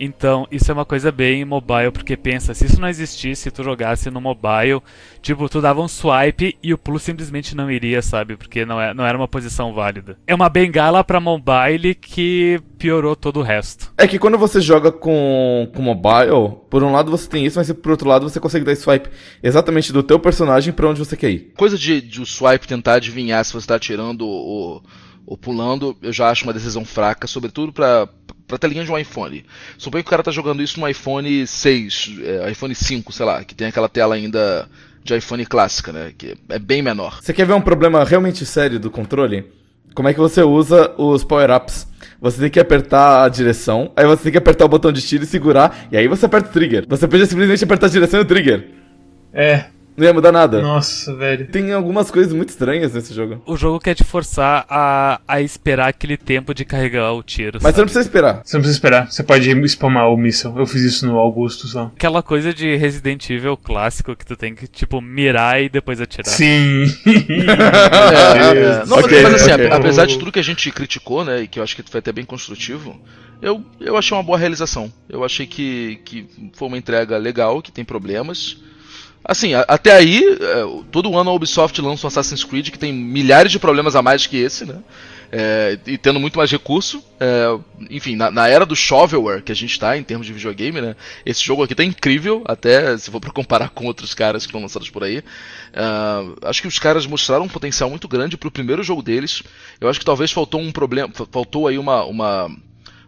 [0.00, 3.62] Então, isso é uma coisa bem mobile, porque pensa, se isso não existisse, se tu
[3.62, 4.80] jogasse no mobile,
[5.20, 8.34] tipo, tu dava um swipe e o pulo simplesmente não iria, sabe?
[8.34, 10.16] Porque não, é, não era uma posição válida.
[10.26, 13.92] É uma bengala pra mobile que piorou todo o resto.
[13.98, 17.70] É que quando você joga com, com mobile, por um lado você tem isso, mas
[17.70, 19.10] por outro lado você consegue dar swipe
[19.42, 21.52] exatamente do teu personagem pra onde você quer ir.
[21.58, 24.82] Coisa de, de o swipe tentar adivinhar se você está atirando ou,
[25.26, 28.08] ou pulando, eu já acho uma decisão fraca, sobretudo para
[28.46, 29.44] pra telinha de um iPhone.
[29.78, 33.44] Suponho que o cara tá jogando isso no iPhone 6, é, iPhone 5, sei lá,
[33.44, 34.68] que tem aquela tela ainda
[35.04, 36.12] de iPhone clássica, né?
[36.18, 37.20] Que é bem menor.
[37.22, 39.46] Você quer ver um problema realmente sério do controle?
[39.94, 41.86] Como é que você usa os power-ups?
[42.20, 45.24] Você tem que apertar a direção, aí você tem que apertar o botão de tiro
[45.24, 46.84] e segurar, e aí você aperta o trigger.
[46.88, 48.68] Você podia simplesmente apertar a direção e o trigger.
[49.32, 49.66] É,
[49.96, 50.62] Não ia mudar nada.
[50.62, 51.46] Nossa, velho.
[51.48, 53.42] Tem algumas coisas muito estranhas nesse jogo.
[53.46, 57.58] O jogo quer te forçar a, a esperar aquele tempo de carregar o tiro.
[57.62, 57.78] Mas você sabe?
[57.78, 58.40] não precisa esperar.
[58.44, 59.10] Você não precisa esperar.
[59.12, 60.54] Você pode spamar o míssil.
[60.56, 61.90] Eu fiz isso no Augusto só.
[61.94, 66.32] Aquela coisa de Resident Evil clássico que tu tem que, tipo, mirar e depois atirar.
[66.32, 66.84] Sim.
[67.50, 68.84] É, é.
[68.86, 69.66] Não, mas- Ok, mas assim, ok.
[69.68, 71.98] a- apesar de tudo que a gente criticou, né, e que eu acho que foi
[71.98, 73.00] até bem construtivo,
[73.42, 74.92] eu, eu achei uma boa realização.
[75.08, 78.58] Eu achei que, que foi uma entrega legal, que tem problemas.
[79.24, 82.92] Assim, a- até aí, é, todo ano a Ubisoft lança um Assassin's Creed que tem
[82.92, 84.76] milhares de problemas a mais que esse, né?
[85.32, 87.04] É, e tendo muito mais recurso.
[87.20, 87.56] É,
[87.90, 90.96] enfim, na, na era do shovelware que a gente tá em termos de videogame, né?
[91.24, 94.60] Esse jogo aqui tá incrível, até se for pra comparar com outros caras que estão
[94.62, 95.22] lançados por aí.
[95.74, 99.42] Ah, acho que os caras mostraram um potencial muito grande pro primeiro jogo deles.
[99.80, 102.50] Eu acho que talvez faltou um problema, fa- faltou aí uma, uma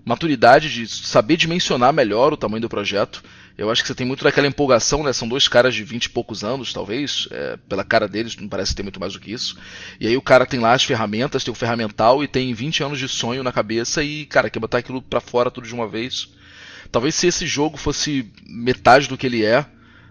[0.04, 3.22] maturidade de saber dimensionar melhor o tamanho do projeto.
[3.56, 5.12] Eu acho que você tem muito daquela empolgação, né?
[5.12, 7.28] São dois caras de 20 e poucos anos, talvez.
[7.30, 9.58] é, pela cara deles, não parece ter muito mais do que isso.
[10.00, 12.98] E aí o cara tem lá as ferramentas, tem o ferramental e tem 20 anos
[12.98, 16.28] de sonho na cabeça e, cara, quer botar aquilo pra fora tudo de uma vez.
[16.90, 19.64] Talvez se esse jogo fosse metade do que ele é,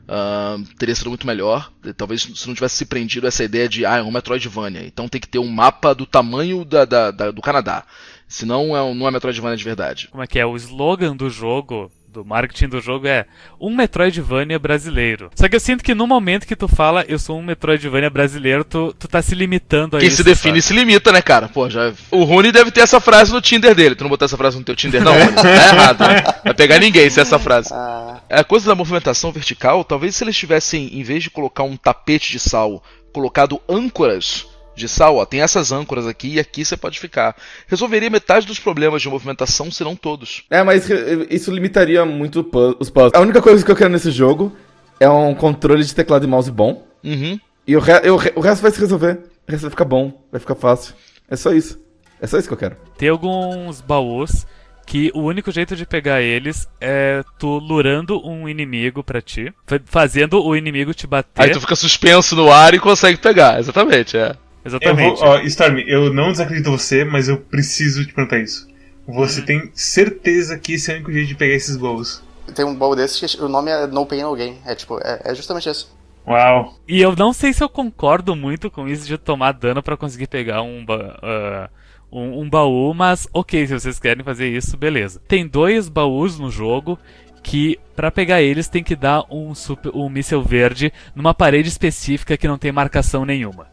[0.08, 1.72] ah, teria sido muito melhor.
[1.98, 4.84] Talvez se não tivesse se prendido essa ideia de, ah, é um Metroidvania.
[4.86, 7.86] Então tem que ter um mapa do tamanho da, da- da- do Canadá.
[8.28, 10.08] Senão é não é Metroidvania de verdade.
[10.10, 10.46] Como é que é?
[10.46, 13.26] O slogan do jogo, do marketing do jogo é
[13.60, 15.30] um Metroidvania brasileiro.
[15.34, 18.64] Só que eu sinto que no momento que tu fala eu sou um Metroidvania brasileiro,
[18.66, 20.18] tu, tu tá se limitando a Quem isso.
[20.18, 20.62] se define sabe?
[20.62, 21.48] se limita, né, cara?
[21.48, 21.94] Pô, já.
[22.12, 23.96] O Rune deve ter essa frase no Tinder dele.
[23.96, 25.34] Tu não botou essa frase no teu Tinder, não, Rune?
[25.34, 26.00] Tá errado.
[26.02, 26.24] Né?
[26.44, 27.70] Vai pegar ninguém se é essa frase.
[27.74, 31.78] Ah, A coisa da movimentação vertical, talvez se eles tivessem, em vez de colocar um
[31.78, 32.84] tapete de sal,
[33.14, 34.46] colocado âncoras
[34.76, 37.36] de sal, ó, tem essas âncoras aqui e aqui você pode ficar.
[37.68, 40.44] Resolveria metade dos problemas de movimentação, se não todos.
[40.50, 40.88] É, mas
[41.30, 42.40] isso limitaria muito
[42.80, 43.14] os puzzles.
[43.14, 44.56] A única coisa que eu quero nesse jogo
[45.00, 46.86] é um controle de teclado e mouse bom.
[47.04, 47.40] Uhum.
[47.68, 49.20] E o, re eu- o resto vai se resolver.
[49.48, 50.94] O resto vai ficar bom, vai ficar fácil.
[51.30, 51.80] É só isso.
[52.22, 52.78] É só isso que eu quero.
[52.98, 54.46] Tem alguns baús
[54.86, 59.80] que o único jeito de pegar eles é tu lurando um inimigo pra ti, fa-
[59.86, 61.42] fazendo o inimigo te bater.
[61.44, 64.36] Aí tu fica suspenso no ar e consegue pegar, exatamente, é.
[64.64, 65.20] Eu Exatamente.
[65.20, 68.68] vou, ó, Storm, eu não desacredito você, mas eu preciso te perguntar isso.
[69.08, 72.24] Você tem certeza que esse é o único jeito de pegar esses gols?
[72.56, 74.58] tem um baú desses que o nome é No Pain No Gain.
[74.66, 75.96] É tipo, é, é justamente isso.
[76.28, 76.76] Uau.
[76.88, 80.28] E eu não sei se eu concordo muito com isso de tomar dano pra conseguir
[80.28, 81.70] pegar um, ba- ah,
[82.12, 85.22] um, um baú, mas ok, se vocês querem fazer isso, beleza.
[85.28, 87.00] Tem dois baús no jogo
[87.44, 92.38] que pra pegar eles tem que dar um, super, um míssel verde numa parede específica
[92.38, 93.71] que não tem marcação nenhuma.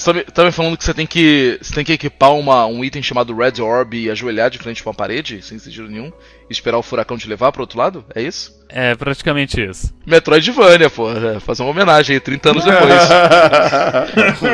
[0.00, 1.58] Você tá me, tá me falando que você tem que.
[1.60, 4.90] Você tem que equipar uma, um item chamado Red Orb e ajoelhar de frente pra
[4.90, 6.10] uma parede, sem sentido nenhum,
[6.48, 8.04] e esperar o furacão te levar pro outro lado?
[8.14, 8.58] É isso?
[8.68, 9.92] É praticamente isso.
[10.06, 11.10] Metroidvania, pô.
[11.12, 12.92] é, fazer uma homenagem aí, 30 anos depois.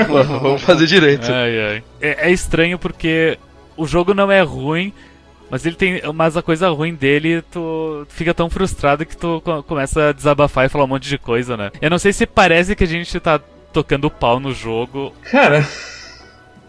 [0.40, 1.30] Vamos fazer direito.
[1.30, 1.84] Ai, ai.
[2.01, 3.38] É, é estranho porque
[3.76, 4.92] o jogo não é ruim,
[5.51, 6.01] mas ele tem.
[6.14, 10.66] Mas a coisa ruim dele, tu fica tão frustrado que tu co- começa a desabafar
[10.66, 11.70] e falar um monte de coisa, né?
[11.80, 13.40] Eu não sei se parece que a gente tá
[13.76, 15.12] tocando pau no jogo.
[15.30, 15.66] Cara,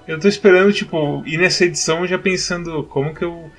[0.06, 3.50] eu tô esperando, tipo, ir nessa edição já pensando como que eu.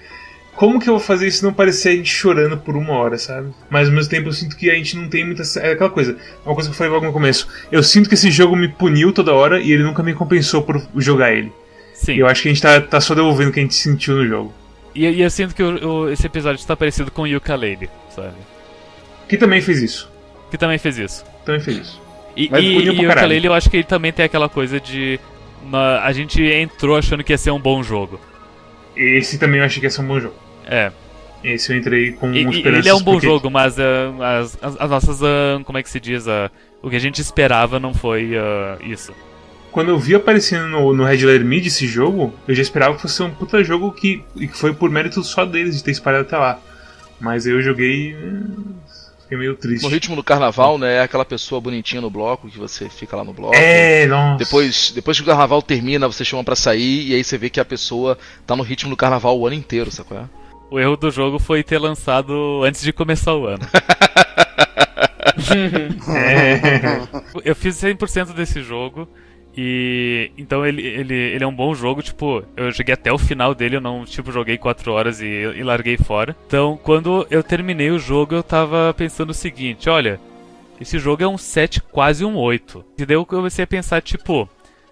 [0.54, 3.54] Como que eu vou fazer isso não parecer a gente chorando por uma hora, sabe?
[3.70, 5.42] Mas ao mesmo tempo eu sinto que a gente não tem muita.
[5.60, 7.48] É aquela coisa, uma coisa que eu falei logo no começo.
[7.70, 10.82] Eu sinto que esse jogo me puniu toda hora e ele nunca me compensou por
[10.96, 11.52] jogar ele.
[11.94, 12.14] Sim.
[12.14, 14.16] E eu acho que a gente tá, tá só devolvendo o que a gente sentiu
[14.16, 14.52] no jogo.
[14.94, 15.62] E, e eu sinto que
[16.12, 18.34] esse episódio tá parecido com o Yooka-Laylee, sabe?
[19.28, 20.10] Que também fez isso.
[20.50, 21.24] Que também fez isso.
[21.44, 22.07] Também fez isso.
[22.38, 22.92] E, Mas e, e o.
[23.02, 25.18] Yooka-Laylee eu acho que ele também tem aquela coisa de.
[25.70, 28.20] na- a gente entrou achando que ia ser um bom jogo.
[28.96, 30.34] Esse também eu achei que ia ser um bom jogo.
[30.66, 30.92] É.
[31.42, 32.78] Esse eu entrei com E- esperanças.
[32.86, 35.22] ele é um bom porque- jogo, mas ah, as, as, as nossas.
[35.22, 36.26] ah, como é que se diz?
[36.28, 36.50] ah,
[36.82, 38.32] o que a gente esperava não foi
[38.84, 39.12] isso.
[39.72, 43.02] Quando eu vi aparecendo no, no Red Layer Mid esse jogo, eu já esperava que
[43.02, 46.22] fosse um puta jogo que, e que foi por mérito só deles de ter espalhado
[46.26, 46.58] até lá.
[47.20, 48.16] Mas eu joguei.
[49.28, 49.82] Fiquei meio triste.
[49.82, 50.94] No ritmo do carnaval, né?
[50.94, 53.54] É aquela pessoa bonitinha no bloco que você fica lá no bloco.
[53.54, 54.38] É, nossa.
[54.38, 57.60] Depois, depois que o carnaval termina, você chama pra sair e aí você vê que
[57.60, 58.16] a pessoa
[58.46, 60.16] tá no ritmo do carnaval o ano inteiro, sacou?
[60.16, 60.24] É?
[60.70, 63.66] O erro do jogo foi ter lançado antes de começar o ano.
[66.08, 66.60] É.
[67.44, 69.08] Eu fiz 100% desse jogo
[69.60, 73.56] e então ele, ele, ele é um bom jogo, tipo, eu cheguei até o final
[73.56, 76.36] dele, eu não, tipo, joguei 4 horas e, e larguei fora.
[76.46, 80.20] Então, quando eu terminei o jogo, eu tava pensando o seguinte, olha,
[80.80, 82.84] esse jogo é um 7, quase um 8.
[82.98, 84.48] E daí eu comecei a pensar, tipo,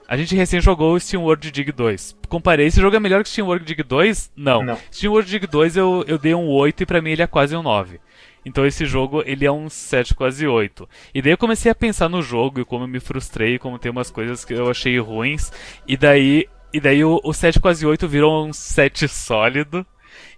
[0.08, 2.16] a gente recém jogou o Steam World Dig 2.
[2.28, 4.32] Comparei, esse jogo é melhor que o Steam World Dig 2?
[4.34, 4.64] Não.
[4.64, 4.78] Não.
[4.90, 7.54] Steam World Dig 2 eu, eu dei um 8 e pra mim ele é quase
[7.54, 8.00] um 9.
[8.46, 10.88] Então esse jogo, ele é um 7 quase 8.
[11.12, 13.90] E daí eu comecei a pensar no jogo e como eu me frustrei, como tem
[13.90, 15.50] umas coisas que eu achei ruins.
[15.84, 19.84] E daí, e daí o, o 7 quase 8 virou um 7 sólido.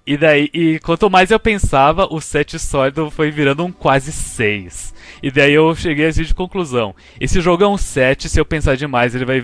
[0.07, 4.95] E daí, e quanto mais eu pensava, o 7 sólido foi virando um quase 6.
[5.23, 6.95] E daí eu cheguei a essa de conclusão.
[7.21, 9.43] Esse jogo é um 7, se eu pensar demais, ele vai,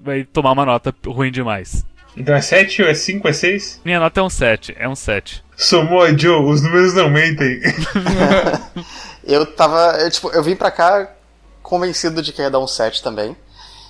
[0.00, 1.84] vai tomar uma nota ruim demais.
[2.16, 3.82] Então é 7 ou é 5 é 6?
[3.84, 5.46] Minha nota é um 7, é um 7.
[5.58, 7.60] Somou, Joe, os números não mentem.
[9.24, 9.98] eu tava.
[9.98, 11.10] Eu, tipo, eu vim pra cá
[11.60, 13.36] convencido de que ia dar um 7 também.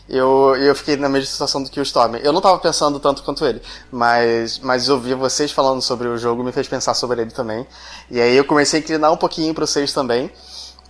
[0.08, 2.16] Eu, eu fiquei na mesma situação do que o Storm.
[2.16, 3.60] Eu não tava pensando tanto quanto ele,
[3.92, 7.66] mas, mas ouvir vocês falando sobre o jogo me fez pensar sobre ele também.
[8.10, 10.30] E aí eu comecei a inclinar um pouquinho pro 6 também.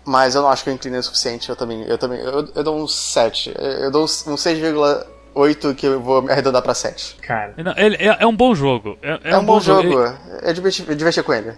[0.05, 1.49] Mas eu não acho que eu inclinei o suficiente.
[1.51, 1.83] Eu também.
[1.83, 2.21] Eu também.
[2.21, 3.53] Eu, eu dou um 7.
[3.59, 4.37] Eu dou um
[5.35, 7.17] 6,8 que eu vou arredondar pra 7.
[7.23, 7.55] Cara.
[7.57, 8.99] Não, ele, é, é, um bom jogo.
[9.03, 9.91] É, é, é um, bom, bom jogo.
[9.91, 10.03] jogo.
[10.03, 10.51] Ele...
[10.51, 11.53] É divertir, é divertir com ele.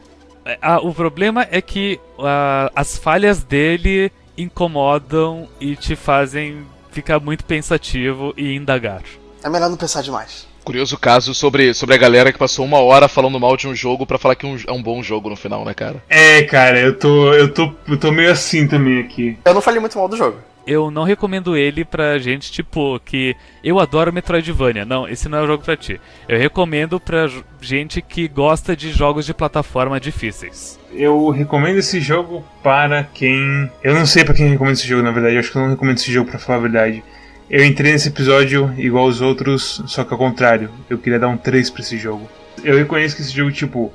[0.44, 7.20] É, ah, o problema é que uh, as falhas dele incomodam e te fazem ficar
[7.20, 9.02] muito pensativo e indagar.
[9.42, 10.48] É melhor não pensar demais.
[10.64, 14.06] Curioso caso sobre, sobre a galera que passou uma hora falando mal de um jogo
[14.06, 16.02] para falar que um, é um bom jogo no final, né, cara?
[16.08, 19.38] É, cara, eu tô, eu tô, eu tô meio assim também aqui.
[19.44, 20.36] Eu não falei muito mal do jogo.
[20.70, 24.84] Eu não recomendo ele pra gente, tipo, que eu adoro Metroidvania.
[24.84, 26.00] Não, esse não é o jogo pra ti.
[26.28, 27.28] Eu recomendo pra
[27.60, 30.78] gente que gosta de jogos de plataforma difíceis.
[30.92, 33.68] Eu recomendo esse jogo para quem.
[33.82, 35.34] Eu não sei para quem recomendo esse jogo, na verdade.
[35.34, 37.02] Eu acho que eu não recomendo esse jogo, pra falar a verdade.
[37.50, 40.70] Eu entrei nesse episódio igual os outros, só que ao contrário.
[40.88, 42.30] Eu queria dar um 3 pra esse jogo.
[42.62, 43.92] Eu reconheço que esse jogo, tipo,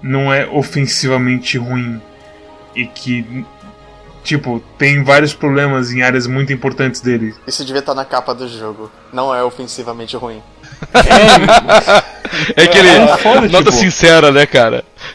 [0.00, 2.00] não é ofensivamente ruim.
[2.74, 3.44] E que,
[4.22, 7.34] tipo, tem vários problemas em áreas muito importantes dele.
[7.46, 8.90] Isso devia estar na capa do jogo.
[9.12, 10.42] Não é ofensivamente ruim.
[12.56, 12.88] É, é aquele.
[12.88, 13.72] É, foda, nota tipo...
[13.72, 14.84] sincera, né, cara?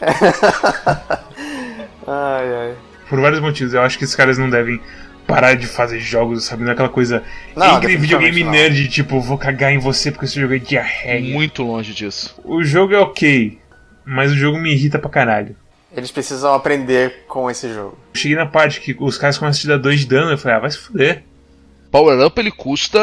[2.06, 2.74] ai, ai.
[3.08, 3.72] Por vários motivos.
[3.74, 4.80] Eu acho que esses caras não devem
[5.26, 6.62] parar de fazer jogos, sabe?
[6.62, 7.22] Não é aquela coisa
[7.56, 8.50] não, entre videogame não.
[8.50, 11.32] nerd, tipo, vou cagar em você porque esse jogo é diarreia.
[11.32, 12.34] Muito longe disso.
[12.44, 13.58] O jogo é ok,
[14.04, 15.56] mas o jogo me irrita pra caralho.
[15.96, 17.96] Eles precisam aprender com esse jogo.
[18.14, 20.56] Cheguei na parte que os caras começam a te dar 2 de dano, eu falei,
[20.56, 21.24] ah, vai se fuder
[21.94, 22.98] power-up ele custa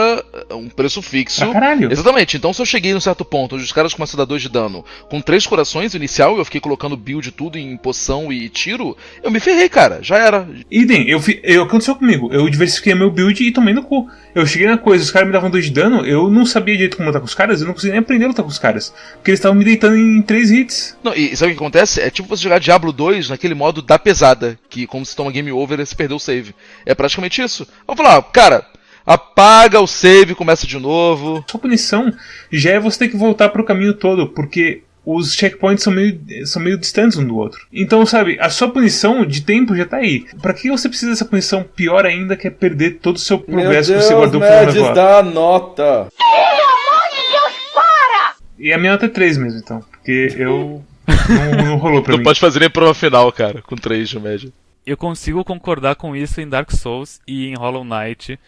[0.49, 1.45] eh, um preço fixo.
[1.45, 1.89] Ah, caralho.
[1.89, 2.35] Exatamente.
[2.35, 4.49] Então se eu cheguei num certo ponto onde os caras começam a dar 2 de
[4.49, 8.97] dano com três corações inicial e eu fiquei colocando build tudo em poção e tiro,
[9.23, 9.99] eu me ferrei, cara.
[10.01, 10.45] Já era.
[10.69, 12.33] Idem, eu, eu aconteceu comigo.
[12.33, 14.09] Eu diversifiquei meu build e tomei no cu.
[14.35, 16.97] Eu cheguei na coisa, os caras me davam 2 de dano, eu não sabia direito
[16.97, 18.93] como lutar com os caras, eu não conseguia nem aprender a lutar com os caras.
[19.13, 20.97] Porque eles estavam me deitando em 3 hits.
[21.01, 22.01] Não, e sabe o que acontece?
[22.01, 25.49] É tipo você jogar Diablo 2 naquele modo da pesada, que como se toma game
[25.49, 26.53] over você perdeu o save.
[26.85, 27.65] É praticamente isso.
[27.87, 28.65] Vamos falar, cara,
[29.05, 31.43] apaga o save, começa de novo.
[31.53, 32.13] A punição
[32.51, 36.19] já é você ter que voltar para o caminho todo, porque os checkpoints são meio,
[36.45, 37.65] são meio distantes um do outro.
[37.73, 40.25] Então, sabe, a sua punição de tempo já tá aí.
[40.41, 43.91] Para que você precisa dessa punição pior ainda que é perder todo o seu progresso
[43.91, 46.07] Deus, que você guardou Mads, pro dá a nota.
[46.17, 48.35] Pelo amor de Deus, para!
[48.59, 49.81] E a minha nota é 3 mesmo, então.
[49.91, 50.83] Porque eu.
[51.07, 52.23] não, não rolou pra não mim.
[52.23, 54.53] Não pode fazer nem prova final, cara, com 3 de média.
[54.85, 58.39] Eu consigo concordar com isso em Dark Souls e em Hollow Knight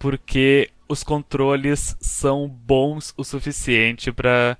[0.00, 4.56] porque os controles são bons o suficiente para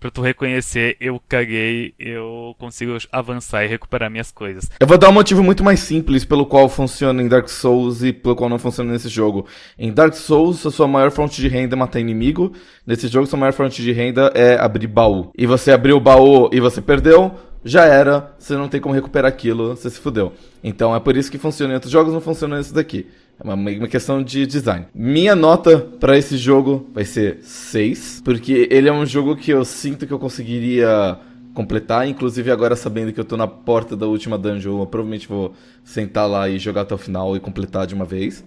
[0.00, 4.68] para tu reconhecer eu caguei, eu consigo avançar e recuperar minhas coisas.
[4.78, 8.12] Eu vou dar um motivo muito mais simples pelo qual funciona em Dark Souls e
[8.12, 9.46] pelo qual não funciona nesse jogo.
[9.78, 12.52] Em Dark Souls, a sua maior fonte de renda é matar inimigo.
[12.86, 15.30] Nesse jogo, sua maior fonte de renda é abrir baú.
[15.38, 17.34] E você abriu o baú e você perdeu,
[17.64, 20.34] já era, você não tem como recuperar aquilo, você se fudeu.
[20.62, 23.06] Então é por isso que funciona em outros jogos, não funciona nesse daqui.
[23.38, 24.86] É uma, uma questão de design.
[24.94, 29.64] Minha nota para esse jogo vai ser 6, porque ele é um jogo que eu
[29.64, 31.18] sinto que eu conseguiria
[31.54, 35.54] completar, inclusive agora sabendo que eu tô na porta da última dungeon, eu provavelmente vou
[35.84, 38.44] sentar lá e jogar até o final e completar de uma vez.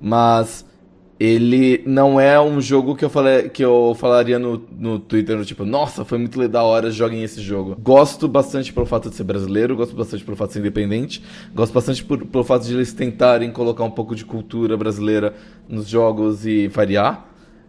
[0.00, 0.64] Mas
[1.18, 5.64] ele não é um jogo que eu falei que eu falaria no, no Twitter, tipo,
[5.64, 7.74] nossa, foi muito da hora, joguem esse jogo.
[7.80, 11.22] Gosto bastante pelo fato de ser brasileiro, gosto bastante pelo fato de ser independente,
[11.54, 15.34] gosto bastante por, pelo fato de eles tentarem colocar um pouco de cultura brasileira
[15.66, 17.26] nos jogos e variar.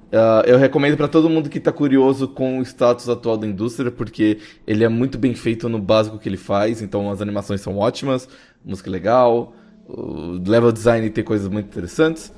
[0.07, 3.91] Uh, eu recomendo para todo mundo que está curioso com o status atual da indústria,
[3.91, 7.77] porque ele é muito bem feito no básico que ele faz, então as animações são
[7.77, 8.27] ótimas,
[8.63, 9.53] música legal,
[9.87, 12.31] o level design tem coisas muito interessantes.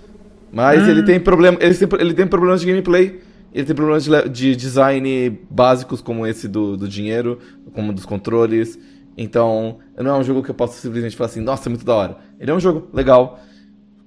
[0.51, 0.89] Mas hum.
[0.89, 3.19] ele tem problema, ele tem, ele tem problemas de gameplay,
[3.53, 7.39] ele tem problemas de, de design básicos como esse do, do dinheiro,
[7.73, 8.79] como dos controles.
[9.17, 11.93] Então, não é um jogo que eu posso simplesmente falar assim, nossa, é muito da
[11.93, 12.17] hora.
[12.39, 13.39] Ele é um jogo legal,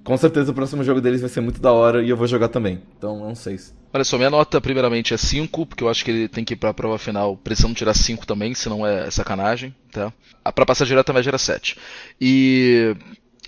[0.03, 2.49] Com certeza o próximo jogo deles vai ser muito da hora e eu vou jogar
[2.49, 2.81] também.
[2.97, 3.73] Então é um 6.
[3.93, 6.57] Olha só, minha nota primeiramente é 5, porque eu acho que ele tem que ir
[6.57, 10.11] pra prova final precisando tirar 5 também, senão é sacanagem, tá?
[10.43, 11.77] A pra passar direto média era 7.
[12.19, 12.95] E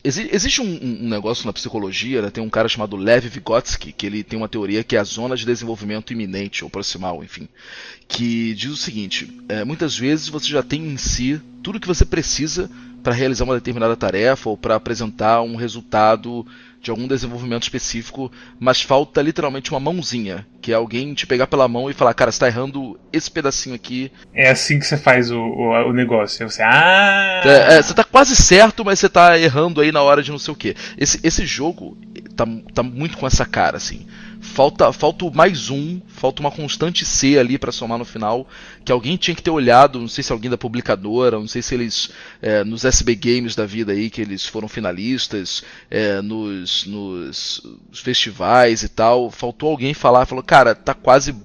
[0.05, 2.29] exi- existe um, um negócio na psicologia, né?
[2.29, 5.35] tem um cara chamado Lev Vygotsky, que ele tem uma teoria que é a zona
[5.35, 7.47] de desenvolvimento iminente ou proximal, enfim,
[8.07, 12.05] que diz o seguinte: é, muitas vezes você já tem em si tudo que você
[12.05, 12.69] precisa
[13.03, 16.45] para realizar uma determinada tarefa ou para apresentar um resultado
[16.85, 21.67] de algum desenvolvimento específico, mas falta literalmente uma mãozinha, que é alguém te pegar pela
[21.67, 24.11] mão e falar, cara, você tá errando esse pedacinho aqui.
[24.31, 26.47] É assim que você faz o, o, o negócio.
[26.47, 27.41] Você, ah!
[27.43, 30.37] É, é, você tá quase certo, mas você tá errando aí na hora de não
[30.37, 30.75] sei o que.
[30.95, 31.97] Esse, esse jogo
[32.35, 34.05] tá, tá muito com essa cara, assim.
[34.53, 38.47] Falta, falta mais um, falta uma constante C ali pra somar no final,
[38.85, 41.73] que alguém tinha que ter olhado, não sei se alguém da publicadora, não sei se
[41.73, 42.09] eles,
[42.41, 48.83] é, nos SB Games da vida aí, que eles foram finalistas, é, nos, nos festivais
[48.83, 51.35] e tal, faltou alguém falar, falou, cara, tá quase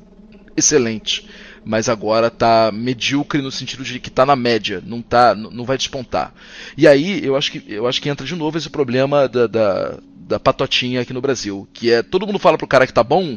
[0.57, 1.29] excelente,
[1.65, 5.77] mas agora tá medíocre no sentido de que tá na média, não tá, não vai
[5.77, 6.33] despontar.
[6.77, 9.99] E aí eu acho que eu acho que entra de novo esse problema da, da,
[10.31, 13.37] da patotinha aqui no Brasil, que é todo mundo fala pro cara que tá bom,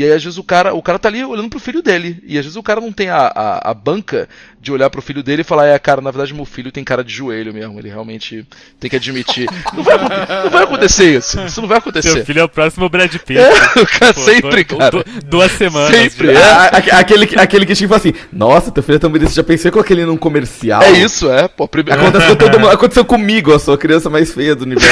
[0.00, 2.38] e aí às vezes o cara, o cara tá ali olhando pro filho dele, e
[2.38, 4.28] às vezes o cara não tem a, a, a banca
[4.60, 7.04] de olhar pro filho dele e falar, é, cara, na verdade meu filho tem cara
[7.04, 8.44] de joelho mesmo, ele realmente
[8.80, 9.46] tem que admitir.
[9.72, 9.98] não, vai,
[10.44, 12.10] não vai acontecer isso, isso não vai acontecer.
[12.10, 13.38] Seu filho é o próximo Brad Pitt.
[13.40, 14.90] É, o cara Pô, sempre, cara.
[14.90, 15.90] du- duas semanas.
[15.96, 16.42] Sempre, de- é.
[16.44, 19.36] A- a- aquele, que- aquele que tipo assim, nossa, teu filho é tão bonito, você
[19.36, 20.82] já pensei com aquele num comercial?
[20.82, 21.46] É isso, é.
[21.48, 22.00] Pô, primeiro.
[22.00, 24.88] Acontece com todo mundo- aconteceu comigo, eu sou a criança mais feia do universo.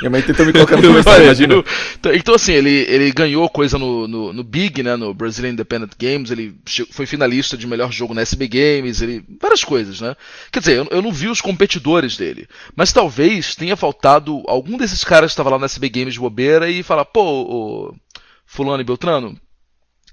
[0.00, 1.64] Minha mãe tentou me colocar no comercial, imagina.
[1.98, 4.96] Então, então, assim, ele, ele ganhou coisa no, no, no Big, né?
[4.96, 6.30] No Brazilian Independent Games.
[6.30, 6.58] Ele
[6.90, 9.02] foi finalista de melhor jogo na SB Games.
[9.02, 10.16] Ele, várias coisas, né?
[10.50, 12.48] Quer dizer, eu, eu não vi os competidores dele.
[12.74, 16.70] Mas talvez tenha faltado algum desses caras que estava lá na SB Games de bobeira
[16.70, 17.94] e falar, pô,
[18.46, 19.38] Fulano e Beltrano.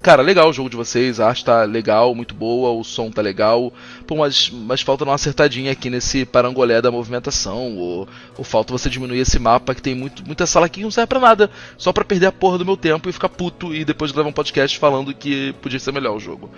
[0.01, 3.21] Cara, legal o jogo de vocês, a arte tá legal, muito boa, o som tá
[3.21, 3.73] legal.
[4.05, 7.75] Pô, mas, mas falta uma acertadinha aqui nesse parangolé da movimentação.
[7.77, 10.91] Ou, ou falta você diminuir esse mapa que tem muito, muita sala aqui que não
[10.91, 11.49] serve pra nada.
[11.77, 14.33] Só pra perder a porra do meu tempo e ficar puto e depois gravar um
[14.33, 16.51] podcast falando que podia ser melhor o jogo.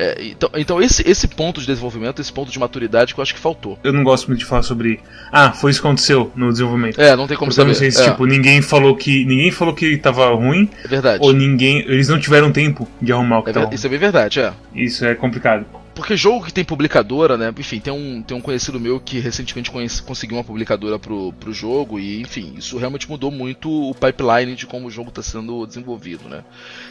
[0.00, 3.34] É, então, então esse, esse ponto de desenvolvimento, esse ponto de maturidade que eu acho
[3.34, 3.76] que faltou.
[3.82, 5.00] Eu não gosto muito de falar sobre.
[5.32, 7.00] Ah, foi isso que aconteceu no desenvolvimento.
[7.00, 7.68] É, não tem como Porque saber.
[7.70, 9.24] não sei se, é, tipo, ninguém falou que.
[9.24, 11.18] Ninguém falou que tava ruim, é verdade.
[11.20, 11.80] ou ninguém.
[11.80, 14.48] Eles não tiveram tempo de arrumar o que É tava isso é bem verdade, é.
[14.48, 14.56] ruim.
[14.72, 15.66] Isso é complicado.
[15.98, 17.52] Porque jogo que tem publicadora, né?
[17.58, 21.52] Enfim, tem um, tem um conhecido meu que recentemente conhece- conseguiu uma publicadora pro, pro
[21.52, 25.66] jogo e, enfim, isso realmente mudou muito o pipeline de como o jogo está sendo
[25.66, 26.44] desenvolvido, né?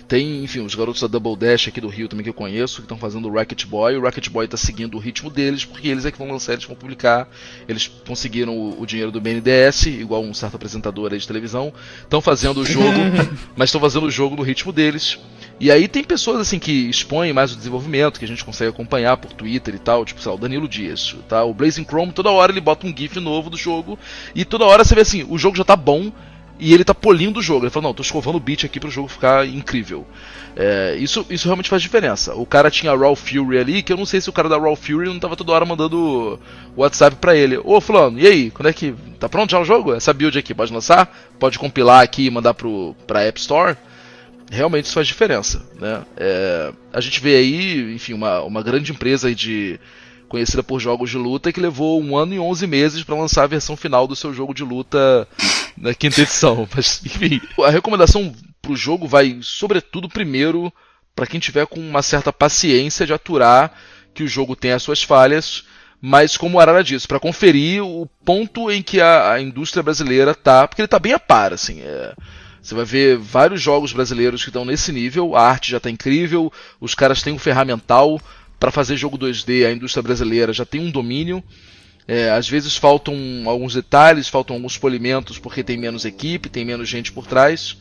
[0.10, 2.82] Tem, enfim, os garotos da Double Dash aqui do Rio também que eu conheço, que
[2.82, 3.96] estão fazendo o Racket Boy.
[3.96, 6.66] O Racket Boy tá seguindo o ritmo deles, porque eles é que vão lançar, eles
[6.66, 7.30] vão publicar.
[7.66, 11.72] Eles conseguiram o, o dinheiro do BNDES, igual um certo apresentador aí de televisão.
[12.02, 13.00] Estão fazendo o jogo,
[13.56, 15.18] mas estão fazendo o jogo no ritmo deles.
[15.60, 19.18] E aí tem pessoas assim que expõem mais o desenvolvimento, que a gente consegue acompanhar
[19.18, 21.44] por Twitter e tal, tipo, sei lá, o Danilo Dias, tá?
[21.44, 23.98] O Blazing Chrome, toda hora ele bota um GIF novo do jogo,
[24.36, 26.12] e toda hora você vê assim, o jogo já tá bom,
[26.60, 27.66] e ele tá polindo o jogo.
[27.66, 30.06] Ele falou, não, tô escovando o beat aqui pro jogo ficar incrível.
[30.56, 32.34] É, isso, isso realmente faz diferença.
[32.36, 34.76] O cara tinha Raw Fury ali, que eu não sei se o cara da Raw
[34.76, 36.40] Fury não tava toda hora mandando
[36.76, 37.60] WhatsApp pra ele.
[37.64, 38.96] Ô fulano, e aí, quando é que.
[39.20, 39.94] Tá pronto já o jogo?
[39.94, 41.16] Essa build aqui, pode lançar?
[41.40, 43.78] Pode compilar aqui e mandar pro, pra App Store?
[44.50, 46.04] Realmente isso faz diferença, né?
[46.16, 49.80] É, a gente vê aí, enfim, uma, uma grande empresa de
[50.28, 53.48] conhecida por jogos de luta que levou um ano e 11 meses para lançar a
[53.48, 55.28] versão final do seu jogo de luta
[55.78, 56.68] na quinta edição.
[56.76, 60.72] Mas, enfim, a recomendação pro jogo vai, sobretudo, primeiro
[61.16, 63.74] para quem tiver com uma certa paciência de aturar
[64.14, 65.64] que o jogo tem as suas falhas,
[66.00, 70.36] mas como o Arara disse, para conferir o ponto em que a, a indústria brasileira
[70.36, 72.14] tá, porque ele tá bem a par, assim, é,
[72.68, 76.52] você vai ver vários jogos brasileiros que estão nesse nível, a arte já está incrível,
[76.82, 78.20] os caras têm um ferramental
[78.60, 81.42] para fazer jogo 2D, a indústria brasileira já tem um domínio.
[82.06, 83.16] É, às vezes faltam
[83.46, 87.78] alguns detalhes, faltam alguns polimentos porque tem menos equipe, tem menos gente por trás.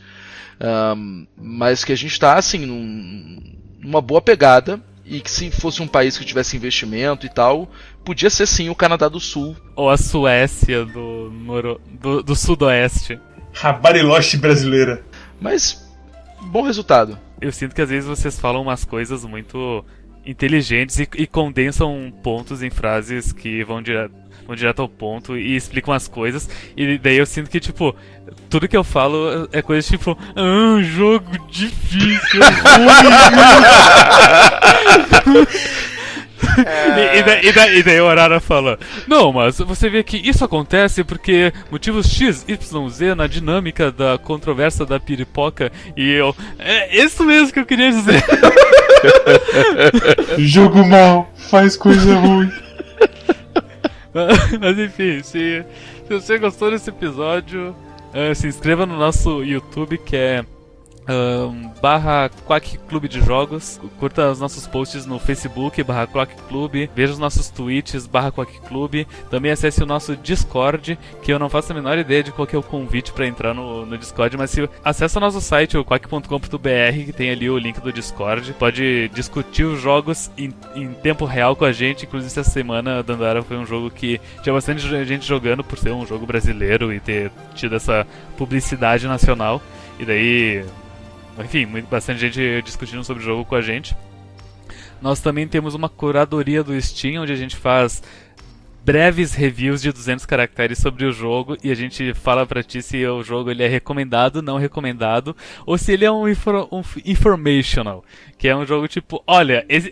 [0.95, 3.41] Um, mas que a gente está assim num,
[3.79, 7.69] numa boa pegada e que se fosse um país que tivesse investimento e tal,
[8.05, 9.53] podia ser sim o Canadá do Sul.
[9.75, 11.81] Ou a Suécia do, noro...
[11.99, 13.19] do, do sudoeste.
[13.61, 15.03] A Bariloche brasileira.
[15.39, 15.85] Mas
[16.41, 17.17] bom resultado.
[17.39, 19.83] Eu sinto que às vezes vocês falam umas coisas muito
[20.25, 24.13] inteligentes e, e condensam pontos em frases que vão direto,
[24.45, 26.49] vão direto ao ponto e explicam as coisas.
[26.75, 27.95] E daí eu sinto que, tipo,
[28.49, 32.97] tudo que eu falo é coisa tipo, ah, um jogo difícil, ruim.
[36.37, 38.77] E, e, daí, e, daí, e daí o Arara fala:
[39.07, 44.17] Não, mas você vê que isso acontece porque motivos X, Y, Z na dinâmica da
[44.17, 45.71] controvérsia da piripoca.
[45.95, 46.35] E eu.
[46.59, 48.23] É isso mesmo que eu queria dizer.
[50.37, 52.51] Jogo mal, faz coisa ruim.
[54.59, 55.63] Mas enfim, se,
[56.07, 57.75] se você gostou desse episódio,
[58.13, 60.45] eh, se inscreva no nosso YouTube que é
[61.07, 63.79] ahn, barra Quack Clube de Jogos.
[63.99, 66.89] Curta os nossos posts no Facebook, barra Quack Clube.
[66.95, 69.07] Veja os nossos tweets, barra Quack Clube.
[69.29, 72.57] Também acesse o nosso Discord, que eu não faço a menor ideia de qual é
[72.57, 77.05] o convite para entrar no, no Discord, mas se acessa o nosso site, o quack.com.br,
[77.05, 78.53] que tem ali o link do Discord.
[78.53, 82.05] Pode discutir os jogos em, em tempo real com a gente.
[82.05, 86.05] Inclusive, essa semana, Dandara foi um jogo que tinha bastante gente jogando por ser um
[86.05, 88.05] jogo brasileiro e ter tido essa
[88.37, 89.61] publicidade nacional.
[89.99, 90.63] E daí,
[91.43, 93.95] enfim, bastante gente discutindo sobre o jogo com a gente.
[95.01, 98.01] Nós também temos uma curadoria do Steam, onde a gente faz
[98.83, 103.05] breves reviews de 200 caracteres sobre o jogo e a gente fala pra ti se
[103.05, 105.35] o jogo ele é recomendado, não recomendado,
[105.65, 108.03] ou se ele é um, um informational,
[108.37, 109.91] que é um jogo tipo, olha, esse-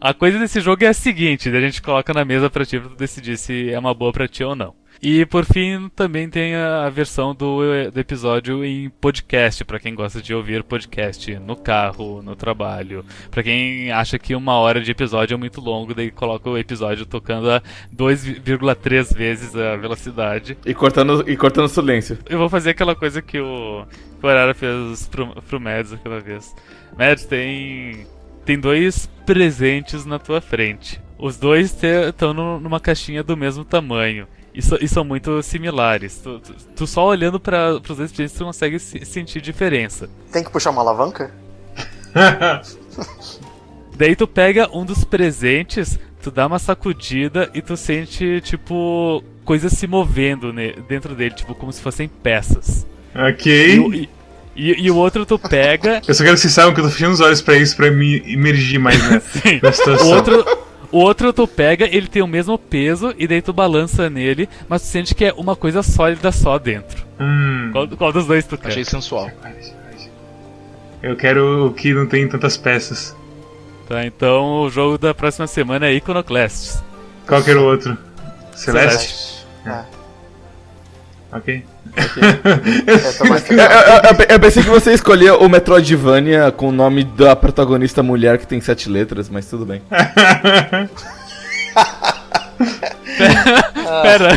[0.00, 2.88] a coisa desse jogo é a seguinte, a gente coloca na mesa pra ti pra
[2.88, 4.74] tu decidir se é uma boa pra ti ou não.
[5.02, 7.58] E por fim, também tem a versão do,
[7.90, 13.04] do episódio em podcast, pra quem gosta de ouvir podcast no carro, no trabalho.
[13.28, 17.04] Pra quem acha que uma hora de episódio é muito longo, daí coloca o episódio
[17.04, 17.60] tocando a
[17.92, 20.56] 2,3 vezes a velocidade.
[20.64, 22.16] E cortando, e cortando silêncio.
[22.30, 23.84] Eu vou fazer aquela coisa que o,
[24.20, 26.54] que o Arara fez pro, pro Mads aquela vez.
[26.96, 28.06] Mads, tem,
[28.44, 31.00] tem dois presentes na tua frente.
[31.18, 34.28] Os dois estão numa caixinha do mesmo tamanho.
[34.54, 36.18] E, so- e são muito similares.
[36.22, 40.08] Tu, tu- tu só olhando para os dois presentes tu consegue se- sentir diferença.
[40.30, 41.32] Tem que puxar uma alavanca?
[43.96, 49.72] Daí tu pega um dos presentes, tu dá uma sacudida e tu sente, tipo, coisas
[49.72, 52.86] se movendo ne- dentro dele, tipo, como se fossem peças.
[53.14, 53.78] Ok.
[53.80, 54.08] o- e-
[54.56, 56.90] e- e o outro tu pega Eu só quero que vocês saibam que eu tô
[56.90, 59.60] fechando os olhos pra isso, pra me imergir mais na, Sim.
[59.62, 60.08] na O situação.
[60.10, 60.44] outro,
[60.92, 64.82] o outro tu pega, ele tem o mesmo peso e daí tu balança nele, mas
[64.82, 67.04] tu sente que é uma coisa sólida só dentro.
[67.18, 67.70] Hum.
[67.72, 68.68] Qual, qual dos dois tu quer?
[68.68, 69.30] Achei sensual.
[71.02, 73.16] Eu quero o que não tem tantas peças.
[73.88, 76.82] Tá, então o jogo da próxima semana é Iconoclasts.
[77.26, 77.96] Qual que era o outro?
[78.54, 79.46] Celeste?
[79.66, 79.84] É.
[81.32, 81.64] Ok.
[82.86, 86.72] Eu tô mais Eu, eu- eu- eu pensei que você escolhia o Metroidvania com o
[86.72, 89.80] nome da protagonista mulher que tem sete letras, mas tudo bem.
[94.02, 94.36] Pera,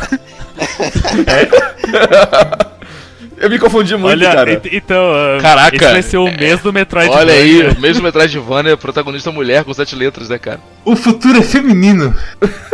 [3.38, 4.54] Eu me confundi muito, olha, cara.
[4.54, 5.76] ent- então, ah, Caraca.
[5.76, 7.20] esse vai ser o mês do Metroidvania.
[7.22, 10.60] Olha aí, o mesmo Metroidvania, protagonista mulher com sete letras, né, cara?
[10.86, 12.16] o futuro é feminino.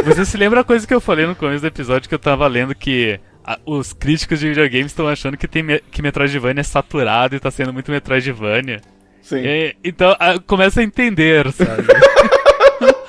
[0.05, 2.45] Você se lembra a coisa que eu falei no começo do episódio que eu tava
[2.47, 3.19] lendo que
[3.65, 7.73] os críticos de videogames estão achando que, tem que Metroidvania é saturado e tá sendo
[7.73, 8.81] muito Metroidvania.
[9.21, 9.37] Sim.
[9.37, 11.83] E- então ah, começa a entender, sabe?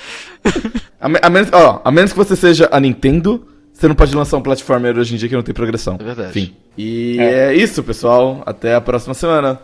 [0.99, 4.15] A, me- a menos, ó, a menos que você seja a Nintendo, você não pode
[4.15, 5.97] lançar um platformer hoje em dia que não tem progressão.
[5.99, 6.29] É verdade.
[6.29, 6.55] Enfim.
[6.77, 8.41] E é, isso, pessoal.
[8.45, 9.59] Até a próxima semana.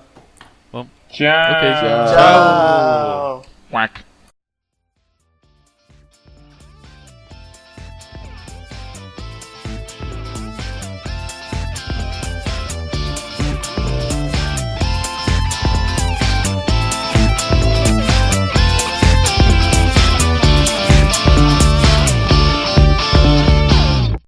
[0.72, 0.86] Tchau.
[1.12, 2.06] Ok, Tchau.
[2.14, 3.42] Tchau.
[3.72, 4.02] Quack.